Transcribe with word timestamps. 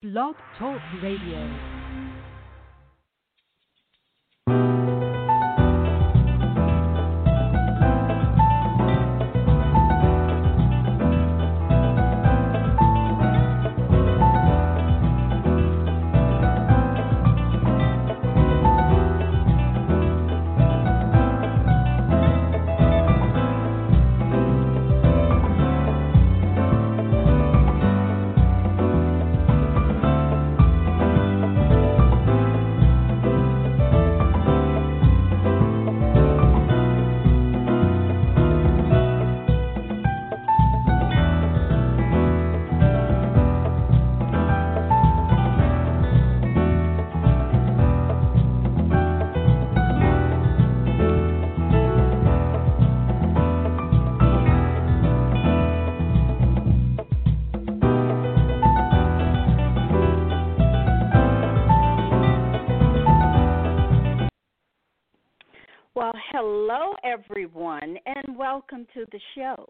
Blog 0.00 0.36
Talk 0.56 0.80
Radio. 1.02 1.77
Everyone, 67.08 67.96
and 68.04 68.36
welcome 68.36 68.86
to 68.92 69.06
the 69.12 69.20
show. 69.34 69.66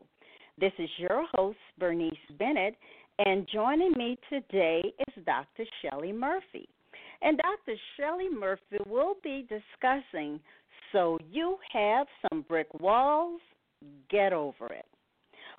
This 0.59 0.73
is 0.77 0.89
your 0.99 1.25
host, 1.35 1.59
Bernice 1.79 2.13
Bennett, 2.37 2.75
and 3.21 3.47
joining 3.53 3.93
me 3.93 4.19
today 4.29 4.83
is 5.07 5.25
Dr. 5.25 5.65
Shelley 5.81 6.11
Murphy. 6.11 6.69
And 7.23 7.39
Dr. 7.39 7.79
Shelley 7.97 8.29
Murphy 8.29 8.79
will 8.89 9.15
be 9.23 9.47
discussing 9.49 10.41
So 10.91 11.19
You 11.31 11.59
Have 11.73 12.09
Some 12.29 12.45
Brick 12.49 12.67
Walls, 12.81 13.41
Get 14.11 14.33
Over 14.33 14.67
It. 14.73 14.87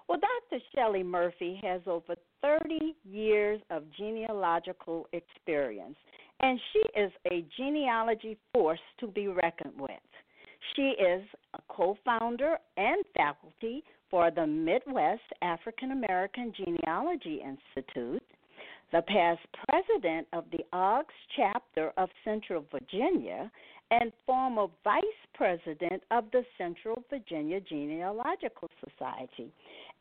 Well, 0.09 0.19
Dr. 0.19 0.61
Shelley 0.75 1.03
Murphy 1.03 1.61
has 1.63 1.79
over 1.87 2.15
30 2.41 2.93
years 3.09 3.61
of 3.69 3.83
genealogical 3.97 5.07
experience, 5.13 5.95
and 6.41 6.59
she 6.73 6.99
is 6.99 7.11
a 7.31 7.45
genealogy 7.55 8.37
force 8.53 8.79
to 8.99 9.07
be 9.07 9.29
reckoned 9.29 9.79
with. 9.79 9.91
She 10.75 10.93
is 11.01 11.23
a 11.53 11.59
co 11.67 11.97
founder 12.05 12.57
and 12.77 13.03
faculty 13.15 13.83
for 14.09 14.31
the 14.31 14.45
Midwest 14.45 15.21
African 15.41 15.91
American 15.91 16.53
Genealogy 16.55 17.41
Institute, 17.43 18.23
the 18.91 19.01
past 19.03 19.41
president 19.67 20.27
of 20.33 20.45
the 20.51 20.65
AAHGS 20.73 21.13
chapter 21.35 21.91
of 21.97 22.09
Central 22.23 22.65
Virginia, 22.71 23.51
and 23.91 24.11
former 24.25 24.67
vice 24.83 25.03
president 25.33 26.03
of 26.11 26.25
the 26.31 26.43
Central 26.57 27.03
Virginia 27.09 27.59
Genealogical 27.59 28.69
Society, 28.83 29.51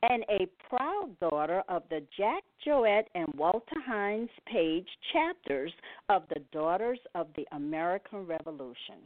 and 0.02 0.24
a 0.28 0.46
proud 0.68 1.18
daughter 1.20 1.62
of 1.68 1.82
the 1.88 2.02
Jack 2.16 2.42
Jouett 2.64 3.08
and 3.14 3.32
Walter 3.34 3.80
Hines 3.86 4.30
Page 4.46 4.88
chapters 5.12 5.72
of 6.08 6.22
the 6.28 6.40
Daughters 6.52 7.00
of 7.14 7.28
the 7.36 7.46
American 7.52 8.26
Revolution. 8.26 9.00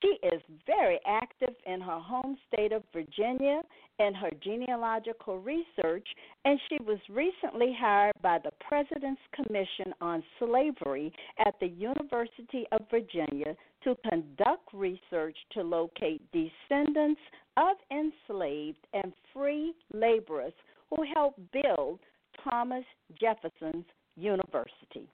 She 0.00 0.26
is 0.26 0.40
very 0.66 0.98
active 1.06 1.54
in 1.66 1.80
her 1.80 1.98
home 1.98 2.38
state 2.52 2.72
of 2.72 2.82
Virginia 2.92 3.62
in 3.98 4.14
her 4.14 4.30
genealogical 4.42 5.38
research, 5.40 6.06
and 6.44 6.58
she 6.68 6.82
was 6.84 6.98
recently 7.10 7.76
hired 7.78 8.14
by 8.22 8.38
the 8.38 8.52
President's 8.66 9.20
Commission 9.34 9.92
on 10.00 10.22
Slavery 10.38 11.12
at 11.44 11.58
the 11.60 11.68
University 11.68 12.66
of 12.72 12.82
Virginia 12.90 13.56
to 13.84 13.96
conduct 14.08 14.72
research 14.72 15.36
to 15.52 15.62
locate 15.62 16.22
descendants 16.32 17.20
of 17.56 17.76
enslaved 17.90 18.86
and 18.94 19.12
free 19.34 19.74
laborers 19.92 20.54
who 20.88 21.04
helped 21.14 21.40
build 21.52 21.98
Thomas 22.42 22.84
Jefferson's 23.20 23.84
University. 24.16 25.08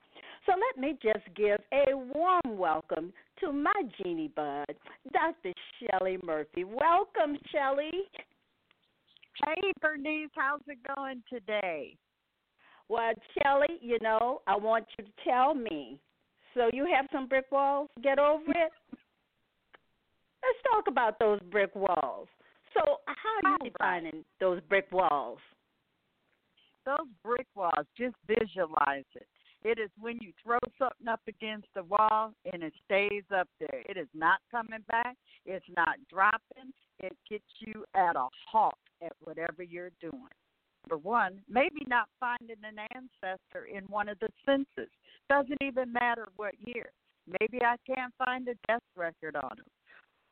So 0.45 0.53
let 0.53 0.81
me 0.81 0.97
just 1.01 1.25
give 1.35 1.59
a 1.73 1.95
warm 1.95 2.57
welcome 2.57 3.11
to 3.41 3.51
my 3.51 3.73
genie 3.97 4.31
bud, 4.35 4.65
Dr. 5.13 5.53
Shelley 5.79 6.17
Murphy. 6.23 6.63
Welcome, 6.63 7.37
Shelley. 7.51 7.91
Hey, 9.45 9.71
Bernice, 9.81 10.29
how's 10.35 10.61
it 10.67 10.79
going 10.95 11.21
today? 11.31 11.95
Well, 12.89 13.13
Shelley, 13.37 13.77
you 13.81 13.99
know, 14.01 14.41
I 14.47 14.55
want 14.55 14.85
you 14.97 15.05
to 15.05 15.11
tell 15.27 15.53
me. 15.53 15.99
So 16.53 16.69
you 16.73 16.87
have 16.93 17.05
some 17.11 17.27
brick 17.27 17.45
walls? 17.51 17.89
Get 18.01 18.17
over 18.17 18.49
it? 18.49 18.71
Let's 20.41 20.59
talk 20.71 20.85
about 20.87 21.19
those 21.19 21.39
brick 21.51 21.75
walls. 21.75 22.27
So, 22.73 22.81
how 23.05 23.49
are 23.49 23.57
you 23.63 23.71
defining 23.71 24.23
those 24.39 24.61
brick 24.69 24.87
walls? 24.91 25.39
Those 26.85 27.07
brick 27.23 27.47
walls, 27.55 27.85
just 27.97 28.15
visualize 28.27 29.03
it. 29.15 29.27
It 29.63 29.79
is 29.79 29.89
when 29.99 30.17
you 30.21 30.31
throw 30.43 30.59
something 30.77 31.07
up 31.07 31.21
against 31.27 31.67
the 31.75 31.83
wall 31.83 32.33
and 32.51 32.63
it 32.63 32.73
stays 32.85 33.23
up 33.35 33.47
there. 33.59 33.81
It 33.89 33.97
is 33.97 34.07
not 34.13 34.39
coming 34.51 34.83
back. 34.87 35.15
It's 35.45 35.65
not 35.75 35.97
dropping. 36.09 36.71
It 36.99 37.15
gets 37.29 37.43
you 37.59 37.83
at 37.95 38.15
a 38.15 38.27
halt 38.49 38.75
at 39.03 39.13
whatever 39.21 39.63
you're 39.63 39.91
doing. 39.99 40.13
Number 40.89 41.01
one, 41.03 41.41
maybe 41.49 41.83
not 41.87 42.07
finding 42.19 42.57
an 42.63 42.79
ancestor 42.95 43.65
in 43.65 43.83
one 43.85 44.07
of 44.07 44.19
the 44.19 44.29
census. 44.45 44.91
Doesn't 45.29 45.61
even 45.61 45.91
matter 45.91 46.27
what 46.37 46.53
year. 46.59 46.91
Maybe 47.41 47.61
I 47.63 47.75
can't 47.85 48.13
find 48.17 48.47
a 48.47 48.53
death 48.67 48.83
record 48.95 49.35
on 49.35 49.57
them. 49.57 49.65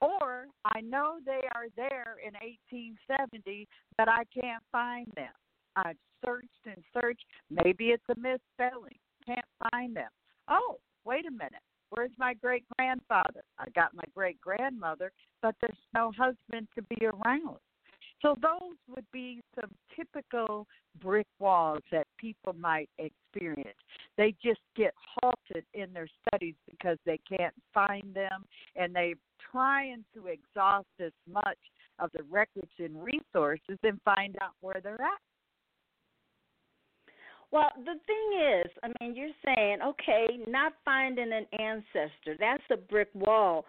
Or 0.02 0.46
I 0.64 0.82
know 0.82 1.18
they 1.26 1.42
are 1.56 1.68
there 1.76 2.18
in 2.26 2.34
1870, 2.34 3.68
but 3.98 4.08
I 4.08 4.24
can't 4.34 4.64
find 4.72 5.08
them. 5.16 5.34
I've 5.76 5.98
searched 6.24 6.48
and 6.66 6.82
searched. 6.94 7.26
Maybe 7.50 7.88
it's 7.88 8.04
a 8.10 8.16
misspelling 8.18 9.00
can't 9.26 9.46
find 9.72 9.96
them. 9.96 10.10
Oh, 10.48 10.78
wait 11.06 11.26
a 11.26 11.32
minute. 11.32 11.64
Where's 11.90 12.12
my 12.18 12.34
great 12.34 12.66
grandfather? 12.78 13.42
I 13.60 13.66
got 13.76 13.94
my 13.94 14.04
great 14.14 14.40
grandmother, 14.42 15.12
but 15.42 15.56
there's 15.62 15.78
no 15.94 16.12
husband 16.18 16.68
to 16.76 16.82
be 16.84 17.06
around. 17.06 17.58
So 18.22 18.36
those 18.42 18.76
would 18.90 19.06
be 19.12 19.42
some 19.60 19.72
typical 19.96 20.68
brick 21.02 21.28
walls 21.40 21.82
that 21.92 22.08
people 22.18 22.54
might 22.54 22.90
experience. 22.98 23.78
They 24.18 24.34
just 24.44 24.62
get 24.76 24.94
halted 25.22 25.66
in 25.74 25.94
their 25.94 26.08
studies 26.28 26.56
because 26.70 26.98
they 27.06 27.20
can't 27.30 27.54
find 27.74 28.14
them 28.14 28.46
and 28.76 28.96
they're 28.96 29.14
trying 29.52 30.04
to 30.16 30.28
exhaust 30.28 30.88
as 31.00 31.12
much 31.32 31.58
of 32.00 32.10
the 32.14 32.24
records 32.24 32.72
and 32.80 32.96
resources 33.04 33.78
and 33.84 34.00
find 34.04 34.36
out 34.42 34.52
where 34.62 34.80
they're 34.82 34.94
at. 35.02 35.22
Well, 37.56 37.72
the 37.86 37.96
thing 38.06 38.66
is, 38.66 38.72
I 38.84 38.90
mean, 39.00 39.16
you're 39.16 39.30
saying, 39.46 39.78
okay, 39.82 40.40
not 40.46 40.74
finding 40.84 41.32
an 41.32 41.46
ancestor, 41.58 42.36
that's 42.38 42.62
a 42.70 42.76
brick 42.76 43.08
wall. 43.14 43.64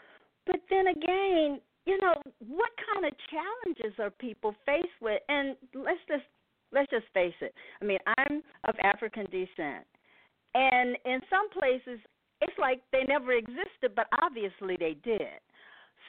But 0.44 0.56
then 0.68 0.88
again, 0.88 1.60
you 1.84 1.96
know, 2.00 2.14
what 2.48 2.70
kind 2.92 3.06
of 3.06 3.12
challenges 3.30 3.96
are 4.00 4.10
people 4.10 4.56
faced 4.66 4.88
with? 5.00 5.22
And 5.28 5.54
let's 5.72 6.00
just 6.08 6.24
let's 6.72 6.90
just 6.90 7.04
face 7.14 7.34
it. 7.40 7.54
I 7.80 7.84
mean, 7.84 7.98
I'm 8.18 8.42
of 8.64 8.74
African 8.82 9.26
descent. 9.26 9.86
And 10.56 10.98
in 11.04 11.20
some 11.30 11.48
places 11.56 12.00
it's 12.40 12.58
like 12.58 12.82
they 12.90 13.04
never 13.06 13.34
existed, 13.34 13.94
but 13.94 14.08
obviously 14.20 14.76
they 14.80 14.96
did. 15.04 15.38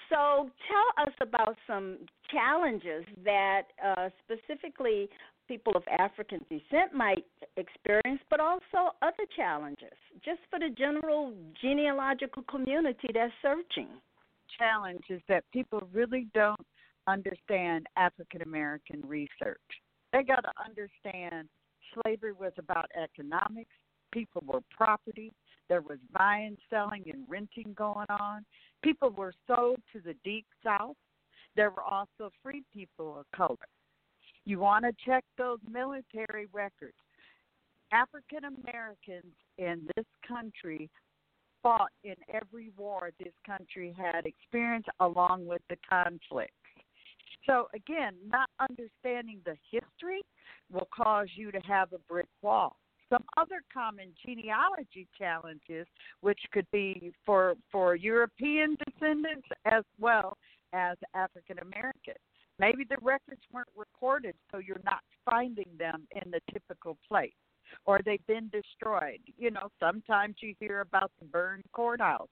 So 0.10 0.50
tell 0.68 1.06
us 1.06 1.14
about 1.22 1.56
some 1.68 2.00
challenges 2.32 3.06
that 3.24 3.64
uh, 3.86 4.10
specifically 4.26 5.10
people 5.48 5.76
of 5.76 5.84
African 6.00 6.40
descent 6.50 6.94
might 6.94 7.26
experience, 7.56 8.22
but 8.30 8.40
also 8.40 8.96
other 9.02 9.26
challenges, 9.36 9.94
just 10.24 10.40
for 10.50 10.60
the 10.60 10.70
general 10.78 11.34
genealogical 11.62 12.44
community 12.44 13.10
that's 13.14 13.34
searching. 13.42 13.90
Challenge 14.58 15.04
is 15.10 15.22
that 15.28 15.44
people 15.52 15.88
really 15.94 16.28
don't 16.34 16.66
understand 17.08 17.88
African 17.96 18.42
American 18.42 19.02
research. 19.06 19.60
They 20.14 20.24
got 20.24 20.42
to 20.42 20.52
understand 20.66 21.48
slavery 21.94 22.34
was 22.34 22.54
about 22.58 22.90
economics, 23.02 23.72
people 24.12 24.44
were 24.46 24.62
property, 24.72 25.32
there 25.70 25.82
was 25.82 25.98
buying, 26.14 26.58
selling, 26.70 27.04
and 27.12 27.26
renting 27.28 27.74
going 27.78 28.08
on. 28.10 28.46
People 28.84 29.10
were 29.10 29.34
sold 29.48 29.80
to 29.94 30.00
the 30.00 30.16
deep 30.24 30.46
south. 30.64 30.96
There 31.56 31.72
were 31.72 31.84
also 31.84 32.32
free 32.42 32.64
people 32.74 33.20
of 33.20 33.26
color. 33.36 33.58
You 34.48 34.60
want 34.60 34.86
to 34.86 34.94
check 35.06 35.26
those 35.38 35.60
military 35.70 36.48
records. 36.54 36.96
African 37.92 38.46
Americans 38.46 39.34
in 39.58 39.86
this 39.98 40.06
country 40.26 40.90
fought 41.62 41.92
in 42.06 42.16
every 42.34 42.72
war 42.78 43.12
this 43.20 43.34
country 43.46 43.94
had 43.98 44.26
experienced 44.26 44.88
along 45.02 45.48
with 45.48 45.62
the 45.70 45.76
conflicts. 45.90 46.54
So, 47.46 47.68
again, 47.76 48.14
not 48.26 48.50
understanding 48.62 49.42
the 49.44 49.58
history 49.70 50.22
will 50.72 50.88
cause 50.96 51.28
you 51.36 51.52
to 51.52 51.60
have 51.68 51.92
a 51.92 52.00
brick 52.10 52.30
wall. 52.42 52.78
Some 53.10 53.26
other 53.36 53.62
common 53.74 54.14
genealogy 54.26 55.10
challenges, 55.20 55.88
which 56.22 56.40
could 56.54 56.68
be 56.72 57.12
for, 57.26 57.56
for 57.70 57.96
European 57.96 58.78
descendants 58.86 59.48
as 59.66 59.84
well 60.00 60.38
as 60.72 60.96
African 61.14 61.60
Americans. 61.60 62.16
Maybe 62.60 62.84
the 62.90 62.98
records 63.02 63.42
weren't 63.52 63.68
recorded, 63.76 64.36
so 64.52 64.58
you're 64.58 64.82
not 64.84 65.02
finding 65.30 65.70
them 65.78 66.08
in 66.24 66.32
the 66.32 66.40
typical 66.52 66.98
place 67.08 67.34
or 67.86 68.00
they've 68.06 68.26
been 68.28 68.50
destroyed. 68.50 69.20
You 69.38 69.52
know, 69.52 69.70
sometimes 69.80 70.36
you 70.40 70.54
hear 70.60 70.82
about 70.82 71.12
the 71.20 71.26
burned 71.26 71.64
courthouse. 71.72 72.30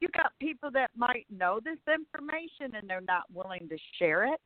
You 0.00 0.08
got 0.16 0.32
people 0.40 0.70
that 0.72 0.90
might 0.96 1.26
know 1.30 1.60
this 1.62 1.78
information 1.92 2.74
and 2.74 2.88
they're 2.88 3.02
not 3.02 3.24
willing 3.32 3.68
to 3.68 3.76
share 3.98 4.32
it, 4.32 4.40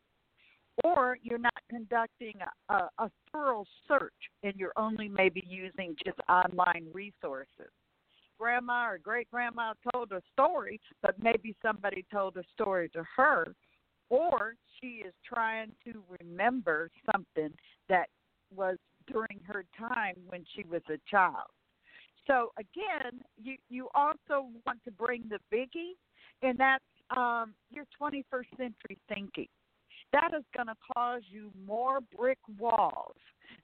or 0.82 1.16
you're 1.22 1.38
not 1.38 1.52
conducting 1.70 2.34
a, 2.68 2.74
a, 2.74 2.90
a 2.98 3.10
thorough 3.30 3.64
search 3.86 4.12
and 4.42 4.54
you're 4.56 4.72
only 4.76 5.08
maybe 5.08 5.44
using 5.46 5.94
just 6.04 6.18
online 6.28 6.86
resources. 6.92 7.70
Grandma 8.36 8.88
or 8.88 8.98
great 8.98 9.30
grandma 9.30 9.74
told 9.92 10.10
a 10.10 10.20
story, 10.32 10.80
but 11.02 11.14
maybe 11.22 11.54
somebody 11.62 12.04
told 12.12 12.36
a 12.36 12.42
story 12.52 12.88
to 12.88 13.04
her, 13.16 13.54
or 14.10 14.54
she 14.80 15.02
is 15.06 15.14
trying 15.24 15.72
to 15.84 16.02
remember 16.20 16.90
something 17.12 17.50
that 17.88 18.06
was 18.54 18.76
during 19.06 19.40
her 19.46 19.64
time 19.76 20.16
when 20.28 20.44
she 20.54 20.64
was 20.70 20.82
a 20.88 20.98
child. 21.10 21.50
So 22.26 22.52
again, 22.58 23.20
you 23.42 23.56
you 23.68 23.88
also 23.94 24.48
want 24.66 24.82
to 24.84 24.90
bring 24.90 25.24
the 25.28 25.38
biggie, 25.54 25.92
and 26.42 26.58
that's 26.58 26.84
um, 27.16 27.54
your 27.70 27.84
21st 28.00 28.56
century 28.56 28.98
thinking. 29.08 29.48
That 30.12 30.30
is 30.36 30.44
going 30.56 30.68
to 30.68 30.76
cause 30.94 31.22
you 31.28 31.50
more 31.66 31.98
brick 32.16 32.38
walls 32.58 33.16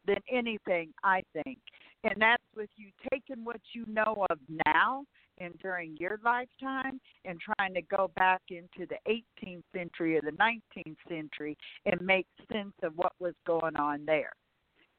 than 0.06 0.18
anything, 0.30 0.92
I 1.04 1.22
think. 1.32 1.58
And 2.02 2.14
that's 2.18 2.42
with 2.56 2.70
you 2.76 2.88
taking 3.10 3.44
what 3.44 3.60
you 3.72 3.84
know 3.86 4.26
of 4.30 4.38
now 4.66 5.04
and 5.40 5.58
during 5.58 5.96
your 5.98 6.20
lifetime 6.24 7.00
and 7.24 7.38
trying 7.40 7.74
to 7.74 7.82
go 7.82 8.10
back 8.16 8.42
into 8.50 8.86
the 8.86 8.96
18th 9.42 9.62
century 9.74 10.16
or 10.16 10.20
the 10.20 10.32
19th 10.32 10.96
century 11.08 11.56
and 11.86 12.00
make 12.00 12.26
sense 12.52 12.74
of 12.82 12.92
what 12.96 13.12
was 13.18 13.34
going 13.46 13.76
on 13.76 14.04
there 14.04 14.32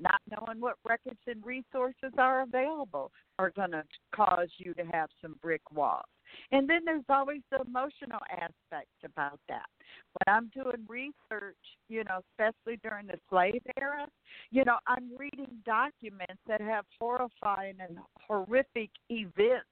not 0.02 0.22
knowing 0.30 0.60
what 0.60 0.76
records 0.88 1.20
and 1.28 1.46
resources 1.46 2.12
are 2.18 2.42
available 2.42 3.12
are 3.40 3.52
going 3.52 3.72
to 3.72 3.84
cause 4.14 4.50
you 4.58 4.74
to 4.74 4.84
have 4.92 5.10
some 5.22 5.36
brick 5.42 5.62
walls. 5.74 6.06
And 6.52 6.70
then 6.70 6.82
there's 6.86 7.04
always 7.10 7.42
the 7.52 7.60
emotional 7.66 8.20
aspect 8.32 8.90
about 9.04 9.40
that. 9.50 9.66
When 10.14 10.36
I'm 10.36 10.50
doing 10.54 10.86
research, 10.88 11.58
you 11.90 12.04
know, 12.06 12.22
especially 12.32 12.80
during 12.82 13.08
the 13.08 13.20
slave 13.30 13.62
era, 13.80 14.08
you 14.50 14.64
know, 14.64 14.78
I'm 14.88 15.12
reading 15.18 15.58
documents 15.66 16.42
that 16.48 16.62
have 16.62 16.86
horrifying 17.00 17.76
and 17.80 17.98
horrific 18.28 18.92
events 19.10 19.68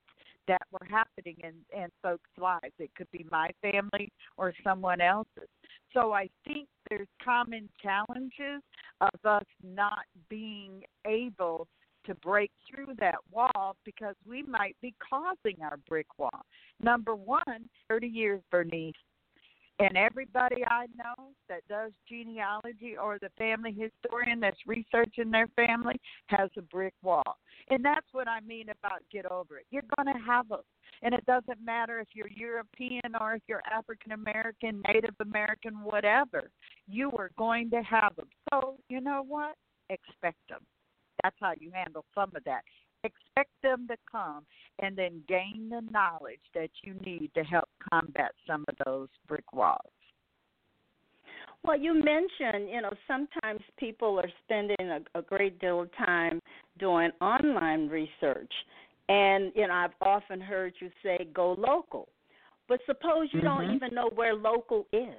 that 0.50 0.64
were 0.72 0.88
happening 0.90 1.38
in, 1.44 1.54
in 1.80 1.90
folks' 2.02 2.30
lives. 2.40 2.74
It 2.80 2.90
could 2.98 3.10
be 3.12 3.24
my 3.32 3.52
family 3.62 4.12
or 4.36 4.52
someone 4.64 5.00
else's. 5.00 5.48
So 5.94 6.12
I 6.12 6.28
think 6.46 6.68
there's 6.90 7.08
common 7.24 7.70
challenges 7.82 8.64
of 9.00 9.14
us 9.24 9.46
not 9.64 10.06
being 10.28 10.82
able 11.06 11.68
to 12.08 12.16
break 12.16 12.50
through 12.68 12.96
that 13.00 13.18
wall 13.32 13.76
because 13.86 14.16
we 14.28 14.42
might 14.42 14.76
be 14.82 14.96
causing 15.08 15.62
our 15.62 15.78
brick 15.88 16.08
wall. 16.18 16.42
Number 16.82 17.16
one, 17.16 17.70
30 17.88 18.08
years, 18.08 18.42
Bernice, 18.50 18.94
and 19.80 19.96
everybody 19.98 20.64
I 20.68 20.88
know 20.98 21.30
that 21.48 21.62
does 21.70 21.92
genealogy 22.08 22.96
or 23.02 23.18
the 23.22 23.30
family 23.38 23.72
historian 23.72 24.40
that's 24.40 24.60
researching 24.68 25.32
their 25.32 25.48
family 25.56 26.00
has 26.28 26.50
a 26.58 26.62
brick 26.62 26.94
wall. 27.02 27.38
And 27.70 27.84
that's 27.84 28.08
what 28.12 28.28
I 28.28 28.42
mean 28.42 28.68
about 28.70 29.02
get 29.12 29.26
over 29.32 29.58
it. 29.58 29.66
You're 29.72 29.84
going 29.98 30.14
to 30.14 30.22
have 30.22 30.50
them. 30.50 30.62
And 31.02 31.14
it 31.14 31.26
doesn't 31.26 31.64
matter 31.64 32.00
if 32.00 32.10
you're 32.14 32.30
European 32.30 33.16
or 33.22 33.36
if 33.36 33.42
you're 33.48 33.64
African 33.72 34.12
American, 34.12 34.82
Native 34.88 35.16
American, 35.22 35.76
whatever. 35.84 36.50
You 36.88 37.12
are 37.18 37.32
going 37.38 37.70
to 37.70 37.82
have 37.82 38.16
them. 38.18 38.28
So, 38.52 38.76
you 38.90 39.00
know 39.00 39.24
what? 39.26 39.56
Expect 39.90 40.38
them. 40.50 40.62
That's 41.24 41.36
how 41.40 41.54
you 41.58 41.72
handle 41.74 42.06
some 42.14 42.32
of 42.36 42.44
that. 42.46 42.64
Expect 43.04 43.52
them 43.64 43.88
to 43.88 43.96
come 44.12 44.46
and 44.80 44.98
then 44.98 45.22
gain 45.28 45.70
the 45.70 45.82
knowledge 45.92 46.40
that 46.54 46.70
you 46.84 46.96
need 47.06 47.32
to 47.36 47.44
help 47.44 47.70
combat 47.92 48.32
some 48.46 48.66
of 48.68 48.76
those 48.86 49.08
brick 49.28 49.54
walls. 49.54 49.80
Well, 51.64 51.80
you 51.80 51.94
mentioned, 51.94 52.70
you 52.70 52.82
know, 52.82 52.92
sometimes 53.08 53.62
people 53.78 54.20
are 54.20 54.30
spending 54.46 54.78
a, 54.80 55.20
a 55.20 55.22
great 55.22 55.60
deal 55.60 55.82
of 55.82 55.90
time 55.98 56.42
doing 56.78 57.12
online 57.20 57.90
research. 57.90 58.52
And, 59.10 59.52
you 59.56 59.68
know, 59.68 59.74
I've 59.74 59.92
often 60.02 60.40
heard 60.40 60.74
you 60.80 60.90
say 61.04 61.28
go 61.34 61.54
local. 61.54 62.08
But 62.68 62.80
suppose 62.86 63.28
you 63.34 63.42
mm-hmm. 63.42 63.66
don't 63.66 63.76
even 63.76 63.94
know 63.94 64.10
where 64.16 64.36
local 64.36 64.88
is. 64.94 65.16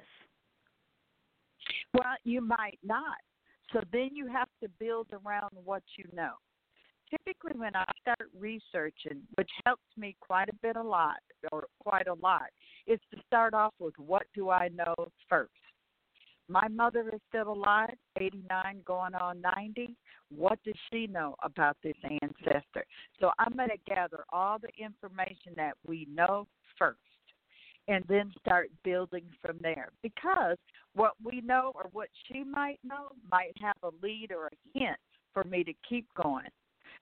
Well, 1.93 2.15
you 2.23 2.41
might 2.41 2.79
not. 2.83 3.17
So 3.73 3.81
then 3.91 4.09
you 4.13 4.27
have 4.27 4.47
to 4.61 4.69
build 4.79 5.07
around 5.11 5.51
what 5.63 5.83
you 5.97 6.05
know 6.13 6.33
typically 7.11 7.59
when 7.59 7.75
I 7.75 7.85
start 8.01 8.29
researching, 8.37 9.21
which 9.35 9.49
helps 9.65 9.83
me 9.97 10.15
quite 10.19 10.49
a 10.49 10.55
bit 10.61 10.77
a 10.77 10.83
lot 10.83 11.19
or 11.51 11.65
quite 11.79 12.07
a 12.07 12.13
lot, 12.13 12.49
is 12.87 12.99
to 13.13 13.21
start 13.27 13.53
off 13.53 13.73
with 13.79 13.93
what 13.97 14.23
do 14.33 14.49
I 14.49 14.69
know 14.69 14.95
first. 15.29 15.51
My 16.47 16.67
mother 16.67 17.09
is 17.13 17.21
still 17.29 17.53
alive, 17.53 17.93
89 18.19 18.81
going 18.85 19.15
on 19.15 19.41
90. 19.41 19.95
What 20.35 20.59
does 20.65 20.75
she 20.91 21.07
know 21.07 21.35
about 21.43 21.77
this 21.83 21.95
ancestor? 22.03 22.85
So 23.19 23.31
I'm 23.39 23.55
going 23.55 23.69
to 23.69 23.93
gather 23.93 24.25
all 24.33 24.57
the 24.59 24.83
information 24.83 25.53
that 25.55 25.73
we 25.87 26.07
know 26.13 26.47
first 26.77 26.99
and 27.87 28.03
then 28.09 28.31
start 28.39 28.69
building 28.83 29.23
from 29.41 29.57
there. 29.61 29.89
Because 30.03 30.57
what 30.93 31.13
we 31.23 31.41
know 31.41 31.71
or 31.75 31.89
what 31.93 32.09
she 32.27 32.43
might 32.43 32.79
know 32.83 33.09
might 33.31 33.53
have 33.61 33.77
a 33.83 33.91
lead 34.05 34.31
or 34.31 34.47
a 34.47 34.77
hint 34.79 34.97
for 35.33 35.43
me 35.45 35.63
to 35.63 35.73
keep 35.87 36.05
going. 36.21 36.47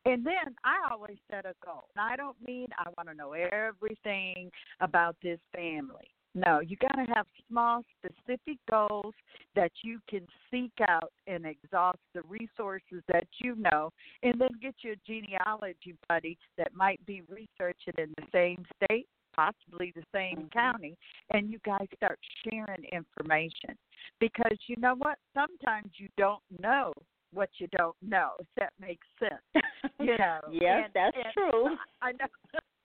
And 0.05 0.25
then 0.25 0.55
I 0.63 0.77
always 0.91 1.17
set 1.29 1.45
a 1.45 1.53
goal. 1.63 1.85
And 1.95 2.05
I 2.11 2.15
don't 2.15 2.37
mean 2.45 2.67
I 2.77 2.89
want 2.97 3.09
to 3.09 3.15
know 3.15 3.33
everything 3.33 4.49
about 4.79 5.15
this 5.21 5.39
family. 5.53 6.09
No, 6.35 6.59
you 6.59 6.77
got 6.77 6.93
to 6.93 7.11
have 7.13 7.25
small, 7.49 7.83
specific 7.97 8.59
goals 8.69 9.15
that 9.55 9.71
you 9.83 9.99
can 10.07 10.27
seek 10.51 10.71
out 10.87 11.11
and 11.25 11.45
exhaust 11.45 11.97
the 12.13 12.21
resources 12.29 13.01
that 13.07 13.25
you 13.39 13.55
know, 13.55 13.89
and 14.21 14.39
then 14.39 14.49
get 14.61 14.75
your 14.81 14.95
genealogy 15.07 15.95
buddy 16.07 16.37
that 16.57 16.73
might 16.75 17.03
be 17.07 17.23
researching 17.27 17.93
in 17.97 18.13
the 18.17 18.23
same 18.31 18.63
state, 18.83 19.07
possibly 19.35 19.91
the 19.95 20.03
same 20.13 20.37
mm-hmm. 20.37 20.59
county, 20.59 20.97
and 21.31 21.49
you 21.49 21.59
guys 21.65 21.87
start 21.95 22.19
sharing 22.43 22.85
information. 22.91 23.75
Because 24.19 24.57
you 24.67 24.75
know 24.77 24.95
what? 24.95 25.17
Sometimes 25.33 25.89
you 25.97 26.09
don't 26.15 26.43
know 26.61 26.93
what 27.33 27.49
you 27.57 27.67
don't 27.77 27.95
know. 28.01 28.31
If 28.39 28.47
that 28.57 28.73
makes 28.79 29.05
sense, 29.19 29.63
you 29.99 30.17
know. 30.17 30.39
yes, 30.51 30.83
and, 30.85 30.93
that's 30.93 31.17
and 31.17 31.33
true. 31.33 31.75
I 32.01 32.11
know. 32.13 32.27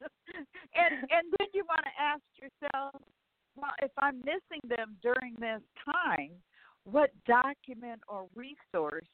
and 0.74 0.94
and 1.00 1.32
then 1.38 1.48
you 1.52 1.64
want 1.68 1.84
to 1.84 2.02
ask 2.02 2.22
yourself, 2.36 3.00
well, 3.56 3.72
if 3.82 3.92
I'm 3.98 4.18
missing 4.18 4.60
them 4.68 4.96
during 5.02 5.34
this 5.38 5.62
time, 5.84 6.30
what 6.84 7.10
document 7.26 8.00
or 8.08 8.26
resource 8.34 9.06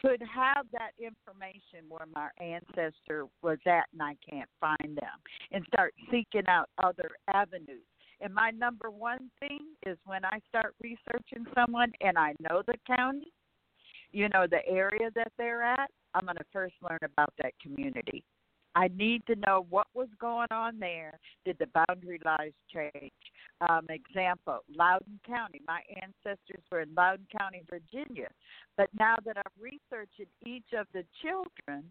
could 0.00 0.20
have 0.22 0.66
that 0.72 0.90
information 0.98 1.86
where 1.88 2.06
my 2.12 2.28
ancestor 2.42 3.26
was 3.42 3.58
at 3.66 3.84
and 3.92 4.02
I 4.02 4.16
can't 4.28 4.48
find 4.60 4.96
them, 4.96 5.18
and 5.52 5.64
start 5.72 5.94
seeking 6.10 6.46
out 6.48 6.68
other 6.82 7.10
avenues. 7.32 7.84
And 8.20 8.32
my 8.34 8.50
number 8.50 8.90
one 8.90 9.30
thing 9.40 9.60
is 9.84 9.98
when 10.04 10.24
I 10.24 10.38
start 10.48 10.74
researching 10.82 11.44
someone 11.54 11.92
and 12.00 12.16
I 12.16 12.34
know 12.40 12.62
the 12.66 12.74
county, 12.86 13.32
you 14.12 14.28
know, 14.30 14.46
the 14.48 14.66
area 14.66 15.10
that 15.14 15.32
they're 15.38 15.62
at, 15.62 15.90
I'm 16.14 16.24
going 16.24 16.36
to 16.36 16.44
first 16.52 16.74
learn 16.82 16.98
about 17.04 17.32
that 17.42 17.52
community. 17.62 18.22
I 18.74 18.88
need 18.96 19.22
to 19.26 19.34
know 19.46 19.66
what 19.68 19.86
was 19.94 20.08
going 20.18 20.48
on 20.50 20.78
there. 20.78 21.18
Did 21.44 21.58
the 21.58 21.66
boundary 21.86 22.20
lines 22.24 22.54
change? 22.72 23.12
Um, 23.68 23.86
example, 23.90 24.60
Loudoun 24.74 25.20
County. 25.26 25.60
My 25.66 25.80
ancestors 26.00 26.62
were 26.70 26.80
in 26.80 26.94
Loudoun 26.96 27.26
County, 27.36 27.62
Virginia. 27.68 28.28
But 28.76 28.88
now 28.98 29.16
that 29.26 29.36
I've 29.36 29.60
researched 29.60 30.20
each 30.46 30.72
of 30.78 30.86
the 30.94 31.04
children, 31.20 31.90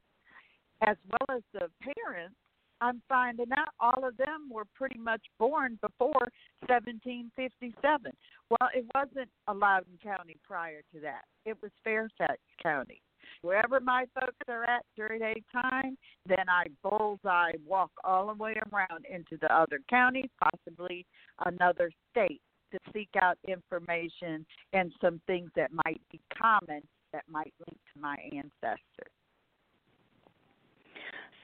as 0.82 0.98
well 1.06 1.38
as 1.38 1.44
the 1.54 1.68
parents, 1.84 2.36
I'm 2.82 3.02
finding 3.08 3.52
out 3.56 3.70
all 3.80 4.04
of 4.06 4.18
them 4.18 4.50
were 4.52 4.66
pretty 4.76 4.98
much 4.98 5.22
born 5.38 5.78
before 5.82 6.28
1757. 6.68 8.12
Well, 8.50 8.70
it 8.74 8.86
wasn't 8.96 9.30
a 9.48 9.54
Loudoun 9.54 10.00
County 10.04 10.36
prior 10.44 10.82
to 10.94 11.00
that. 11.02 11.22
It 11.46 11.58
was 11.62 11.72
Fairfax 11.84 12.40
County. 12.62 13.02
wherever 13.44 13.80
my 13.80 14.06
folks 14.20 14.38
are 14.48 14.64
at 14.64 14.84
during 14.96 15.22
a 15.22 15.36
time, 15.52 15.98
then 16.28 16.46
I 16.50 16.66
bullseye 16.84 17.54
walk 17.66 17.92
all 18.04 18.28
the 18.28 18.34
way 18.34 18.56
around 18.72 19.06
into 19.10 19.38
the 19.40 19.56
other 19.56 19.80
counties, 19.90 20.30
possibly 20.42 21.06
another 21.46 21.92
state, 22.12 22.42
to 22.72 22.80
seek 22.94 23.10
out 23.22 23.38
information 23.48 24.46
and 24.74 24.92
some 25.02 25.22
things 25.28 25.52
that 25.56 25.72
might 25.86 26.02
be 26.12 26.20
common 26.36 26.82
that 27.14 27.24
might 27.30 27.54
link 27.68 27.80
to 27.94 28.00
my 28.00 28.16
ancestors. 28.32 29.12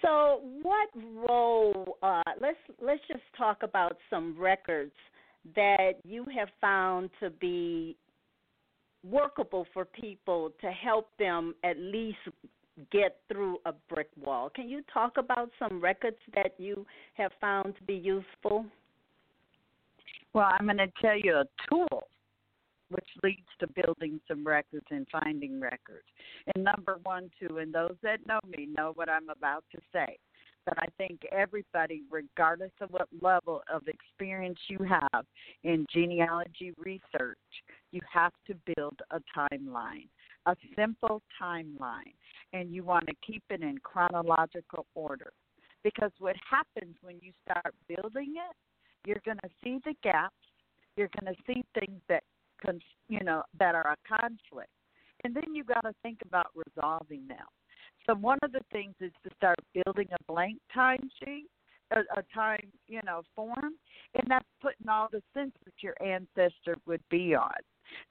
So, 0.07 0.39
what 0.61 0.87
role? 1.27 1.97
Uh, 2.01 2.21
let's 2.39 2.57
let's 2.81 3.01
just 3.09 3.23
talk 3.37 3.57
about 3.61 3.97
some 4.09 4.39
records 4.39 4.93
that 5.53 5.93
you 6.05 6.25
have 6.33 6.47
found 6.61 7.09
to 7.19 7.29
be 7.29 7.97
workable 9.03 9.67
for 9.73 9.83
people 9.83 10.53
to 10.61 10.71
help 10.71 11.09
them 11.19 11.55
at 11.65 11.77
least 11.77 12.17
get 12.89 13.17
through 13.27 13.57
a 13.65 13.73
brick 13.89 14.09
wall. 14.23 14.49
Can 14.49 14.69
you 14.69 14.81
talk 14.93 15.13
about 15.17 15.49
some 15.59 15.81
records 15.81 16.17
that 16.35 16.53
you 16.57 16.85
have 17.15 17.31
found 17.41 17.75
to 17.75 17.83
be 17.83 17.95
useful? 17.95 18.65
Well, 20.33 20.47
I'm 20.57 20.67
going 20.67 20.77
to 20.77 20.87
tell 21.01 21.17
you 21.17 21.35
a 21.35 21.45
tool 21.69 22.07
which 22.89 23.07
leads 23.23 23.47
to 23.59 23.67
building 23.67 24.19
some 24.27 24.45
records 24.45 24.85
and 24.91 25.07
finding 25.11 25.59
records. 25.59 26.07
And 26.53 26.63
number 26.63 26.99
one, 27.03 27.29
too, 27.39 27.57
and 27.57 27.73
those 27.73 27.95
that 28.03 28.25
know 28.27 28.39
me 28.47 28.67
know 28.77 28.91
what 28.95 29.09
I'm 29.09 29.29
about 29.29 29.63
to 29.73 29.81
say. 29.93 30.17
But 30.65 30.79
I 30.79 30.87
think 30.97 31.21
everybody, 31.31 32.03
regardless 32.11 32.73
of 32.81 32.89
what 32.91 33.07
level 33.21 33.61
of 33.73 33.83
experience 33.87 34.59
you 34.67 34.79
have 34.79 35.25
in 35.63 35.85
genealogy 35.93 36.73
research, 36.77 37.37
you 37.93 38.01
have 38.11 38.33
to 38.47 38.55
build 38.75 38.99
a 39.11 39.21
timeline, 39.37 40.09
a 40.45 40.55
simple 40.75 41.21
timeline, 41.41 42.13
and 42.51 42.73
you 42.73 42.83
want 42.83 43.07
to 43.07 43.13
keep 43.25 43.43
it 43.49 43.61
in 43.61 43.77
chronological 43.77 44.85
order. 44.93 45.31
Because 45.85 46.11
what 46.19 46.35
happens 46.49 46.97
when 47.01 47.15
you 47.21 47.31
start 47.49 47.73
building 47.87 48.35
it, 48.35 48.55
you're 49.07 49.21
going 49.23 49.39
to 49.43 49.49
see 49.63 49.79
the 49.85 49.93
gaps, 50.03 50.35
you're 50.97 51.09
going 51.17 51.33
to 51.33 51.41
see 51.47 51.63
things 51.79 52.01
that 52.09 52.23
you 53.09 53.23
know 53.23 53.43
that 53.59 53.75
are 53.75 53.87
a 53.95 54.17
conflict, 54.19 54.69
and 55.23 55.35
then 55.35 55.53
you 55.53 55.63
got 55.63 55.81
to 55.81 55.93
think 56.03 56.19
about 56.25 56.47
resolving 56.55 57.27
them. 57.27 57.45
So 58.05 58.15
one 58.15 58.39
of 58.43 58.51
the 58.51 58.61
things 58.71 58.95
is 59.01 59.11
to 59.23 59.29
start 59.35 59.57
building 59.73 60.07
a 60.11 60.31
blank 60.31 60.59
time 60.73 61.09
sheet, 61.23 61.47
a, 61.91 61.99
a 62.17 62.23
time 62.33 62.71
you 62.87 63.01
know 63.05 63.23
form, 63.35 63.73
and 64.15 64.27
that's 64.27 64.45
putting 64.61 64.87
all 64.89 65.07
the 65.11 65.21
census 65.33 65.73
your 65.81 65.95
ancestor 66.01 66.77
would 66.85 67.01
be 67.09 67.35
on. 67.35 67.51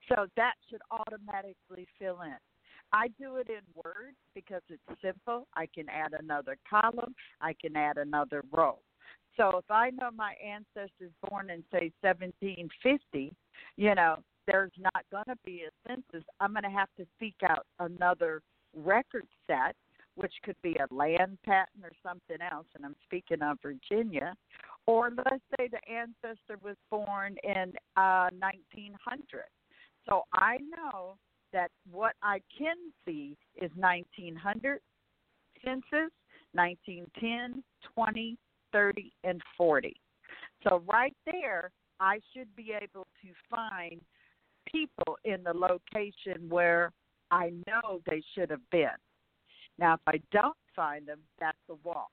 So 0.08 0.26
that 0.36 0.54
should 0.70 0.80
automatically 0.90 1.86
fill 1.98 2.22
in. 2.22 2.36
I 2.92 3.08
do 3.18 3.36
it 3.36 3.48
in 3.48 3.62
Word 3.74 4.14
because 4.34 4.62
it's 4.68 5.00
simple. 5.02 5.46
I 5.54 5.66
can 5.66 5.88
add 5.88 6.12
another 6.18 6.56
column, 6.68 7.14
I 7.40 7.54
can 7.60 7.76
add 7.76 7.98
another 7.98 8.42
row. 8.52 8.78
So 9.36 9.58
if 9.58 9.70
I 9.70 9.90
know 9.90 10.10
my 10.14 10.32
ancestors 10.44 11.12
born 11.28 11.50
in 11.50 11.62
say 11.70 11.92
1750, 12.00 13.34
you 13.76 13.94
know, 13.94 14.16
there's 14.46 14.72
not 14.78 15.04
going 15.10 15.24
to 15.26 15.36
be 15.44 15.64
a 15.66 15.88
census. 15.88 16.26
I'm 16.40 16.52
going 16.52 16.62
to 16.62 16.70
have 16.70 16.88
to 16.98 17.06
seek 17.18 17.36
out 17.48 17.66
another 17.78 18.42
record 18.74 19.26
set, 19.46 19.74
which 20.14 20.32
could 20.44 20.56
be 20.62 20.76
a 20.76 20.94
land 20.94 21.38
patent 21.44 21.84
or 21.84 21.92
something 22.02 22.38
else. 22.52 22.66
And 22.74 22.84
I'm 22.84 22.96
speaking 23.04 23.42
of 23.42 23.58
Virginia. 23.62 24.34
Or 24.86 25.10
let's 25.10 25.42
say 25.58 25.68
the 25.68 25.92
ancestor 25.92 26.58
was 26.62 26.76
born 26.90 27.36
in 27.42 27.72
uh, 27.96 28.28
1900. 28.38 29.42
So 30.08 30.22
I 30.32 30.58
know 30.58 31.16
that 31.52 31.70
what 31.90 32.14
I 32.22 32.40
can 32.56 32.76
see 33.04 33.36
is 33.60 33.70
1900 33.74 34.80
census, 35.64 36.12
1910, 36.52 37.62
20, 37.94 38.38
30, 38.72 39.12
and 39.24 39.42
40. 39.56 39.96
So 40.62 40.82
right 40.86 41.14
there, 41.24 41.70
I 41.98 42.20
should 42.32 42.54
be 42.54 42.72
able 42.80 43.06
to 43.22 43.28
find 43.50 44.00
people 44.70 45.18
in 45.24 45.42
the 45.42 45.52
location 45.52 46.48
where 46.48 46.92
I 47.30 47.52
know 47.66 48.00
they 48.06 48.22
should 48.34 48.50
have 48.50 48.68
been. 48.70 48.88
Now, 49.78 49.94
if 49.94 50.00
I 50.06 50.20
don't 50.32 50.56
find 50.74 51.06
them, 51.06 51.20
that's 51.38 51.58
a 51.68 51.74
wall 51.86 52.10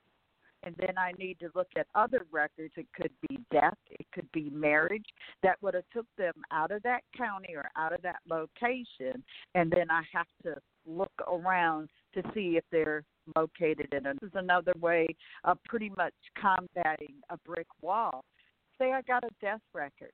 and 0.64 0.76
then 0.80 0.98
I 0.98 1.12
need 1.18 1.40
to 1.40 1.50
look 1.56 1.68
at 1.78 1.88
other 1.96 2.26
records. 2.32 2.74
It 2.78 2.88
could 2.96 3.12
be 3.28 3.40
death, 3.52 3.78
it 3.92 4.06
could 4.14 4.32
be 4.32 4.50
marriage 4.50 5.06
that 5.44 5.62
would 5.62 5.74
have 5.74 5.84
took 5.94 6.08
them 6.18 6.34
out 6.52 6.72
of 6.72 6.82
that 6.84 7.02
county 7.16 7.54
or 7.56 7.70
out 7.78 7.94
of 7.94 8.02
that 8.02 8.20
location, 8.30 9.24
and 9.56 9.72
then 9.72 9.92
I 9.92 10.04
have 10.14 10.28
to 10.44 10.56
look 10.86 11.12
around 11.28 11.90
to 12.14 12.22
see 12.34 12.58
if 12.58 12.64
they're 12.72 13.04
located 13.36 13.94
in 13.94 14.06
it. 14.06 14.20
This 14.22 14.30
is 14.30 14.36
another 14.36 14.74
way 14.80 15.08
of 15.44 15.58
pretty 15.66 15.92
much 15.98 16.14
combating 16.40 17.16
a 17.30 17.38
brick 17.46 17.68
wall. 17.82 18.24
Say 18.80 18.92
I 18.92 19.02
got 19.02 19.24
a 19.24 19.30
death 19.42 19.62
record. 19.74 20.12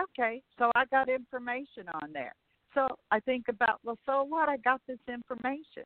Okay, 0.00 0.42
so 0.58 0.70
I 0.74 0.84
got 0.86 1.08
information 1.08 1.88
on 2.02 2.12
there. 2.12 2.34
So 2.74 2.88
I 3.10 3.20
think 3.20 3.46
about, 3.48 3.78
well, 3.84 3.98
so 4.04 4.24
what? 4.24 4.48
I 4.48 4.56
got 4.58 4.80
this 4.88 4.98
information. 5.08 5.84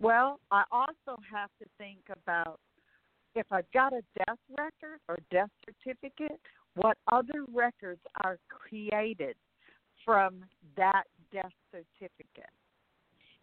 Well, 0.00 0.38
I 0.50 0.62
also 0.70 1.20
have 1.30 1.50
to 1.60 1.66
think 1.78 1.98
about 2.10 2.60
if 3.34 3.46
I've 3.50 3.70
got 3.72 3.92
a 3.92 4.02
death 4.18 4.38
record 4.56 5.00
or 5.08 5.18
death 5.30 5.50
certificate, 5.64 6.40
what 6.76 6.96
other 7.10 7.44
records 7.52 8.00
are 8.22 8.38
created 8.48 9.34
from 10.04 10.44
that 10.76 11.04
death 11.32 11.52
certificate? 11.72 12.50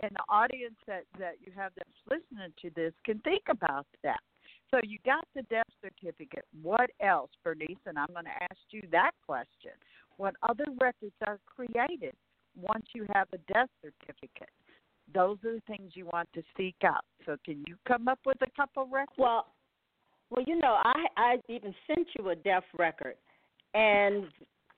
And 0.02 0.12
the 0.12 0.24
audience 0.30 0.76
that, 0.88 1.04
that 1.20 1.36
you 1.46 1.52
have 1.56 1.74
that's 1.78 1.90
listening 2.10 2.54
to 2.62 2.70
this 2.76 2.94
can 3.06 3.20
think 3.20 3.44
about 3.50 3.86
that. 4.04 4.20
So 4.72 4.80
you 4.84 4.98
got 5.06 5.28
the 5.36 5.44
death 5.44 5.68
certificate. 5.82 6.46
What 6.62 6.90
else, 7.02 7.30
Bernice? 7.44 7.78
And 7.86 8.00
I'm 8.00 8.08
going 8.14 8.26
to 8.26 8.44
ask 8.44 8.60
you 8.72 8.82
that 8.92 9.12
question. 9.26 9.72
What 10.18 10.36
other 10.48 10.66
records 10.80 11.14
are 11.28 11.40
created 11.46 12.14
once 12.56 12.86
you 12.96 13.06
have 13.14 13.28
a 13.34 13.38
death 13.52 13.70
certificate? 13.82 14.50
Those 15.14 15.38
are 15.46 15.56
the 15.56 15.62
things 15.68 15.92
you 15.94 16.06
want 16.06 16.30
to 16.34 16.42
seek 16.56 16.76
out. 16.86 17.04
So 17.26 17.36
can 17.44 17.64
you 17.68 17.76
come 17.88 18.08
up 18.08 18.20
with 18.26 18.38
a 18.42 18.52
couple 18.56 18.88
records? 18.88 19.18
Well, 19.18 19.48
well, 20.30 20.46
you 20.48 20.58
know, 20.58 20.78
I 20.82 21.08
I 21.18 21.36
even 21.50 21.76
sent 21.88 22.08
you 22.18 22.30
a 22.30 22.36
death 22.36 22.64
record, 22.80 23.16
and 23.74 24.28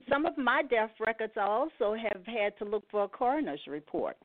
some 0.10 0.26
of 0.26 0.36
my 0.38 0.64
death 0.64 0.90
records 1.00 1.34
I 1.38 1.42
also 1.42 1.94
have 1.94 2.26
had 2.26 2.58
to 2.58 2.66
look 2.66 2.84
for 2.90 3.04
a 3.04 3.08
coroner's 3.08 3.62
report. 3.68 4.18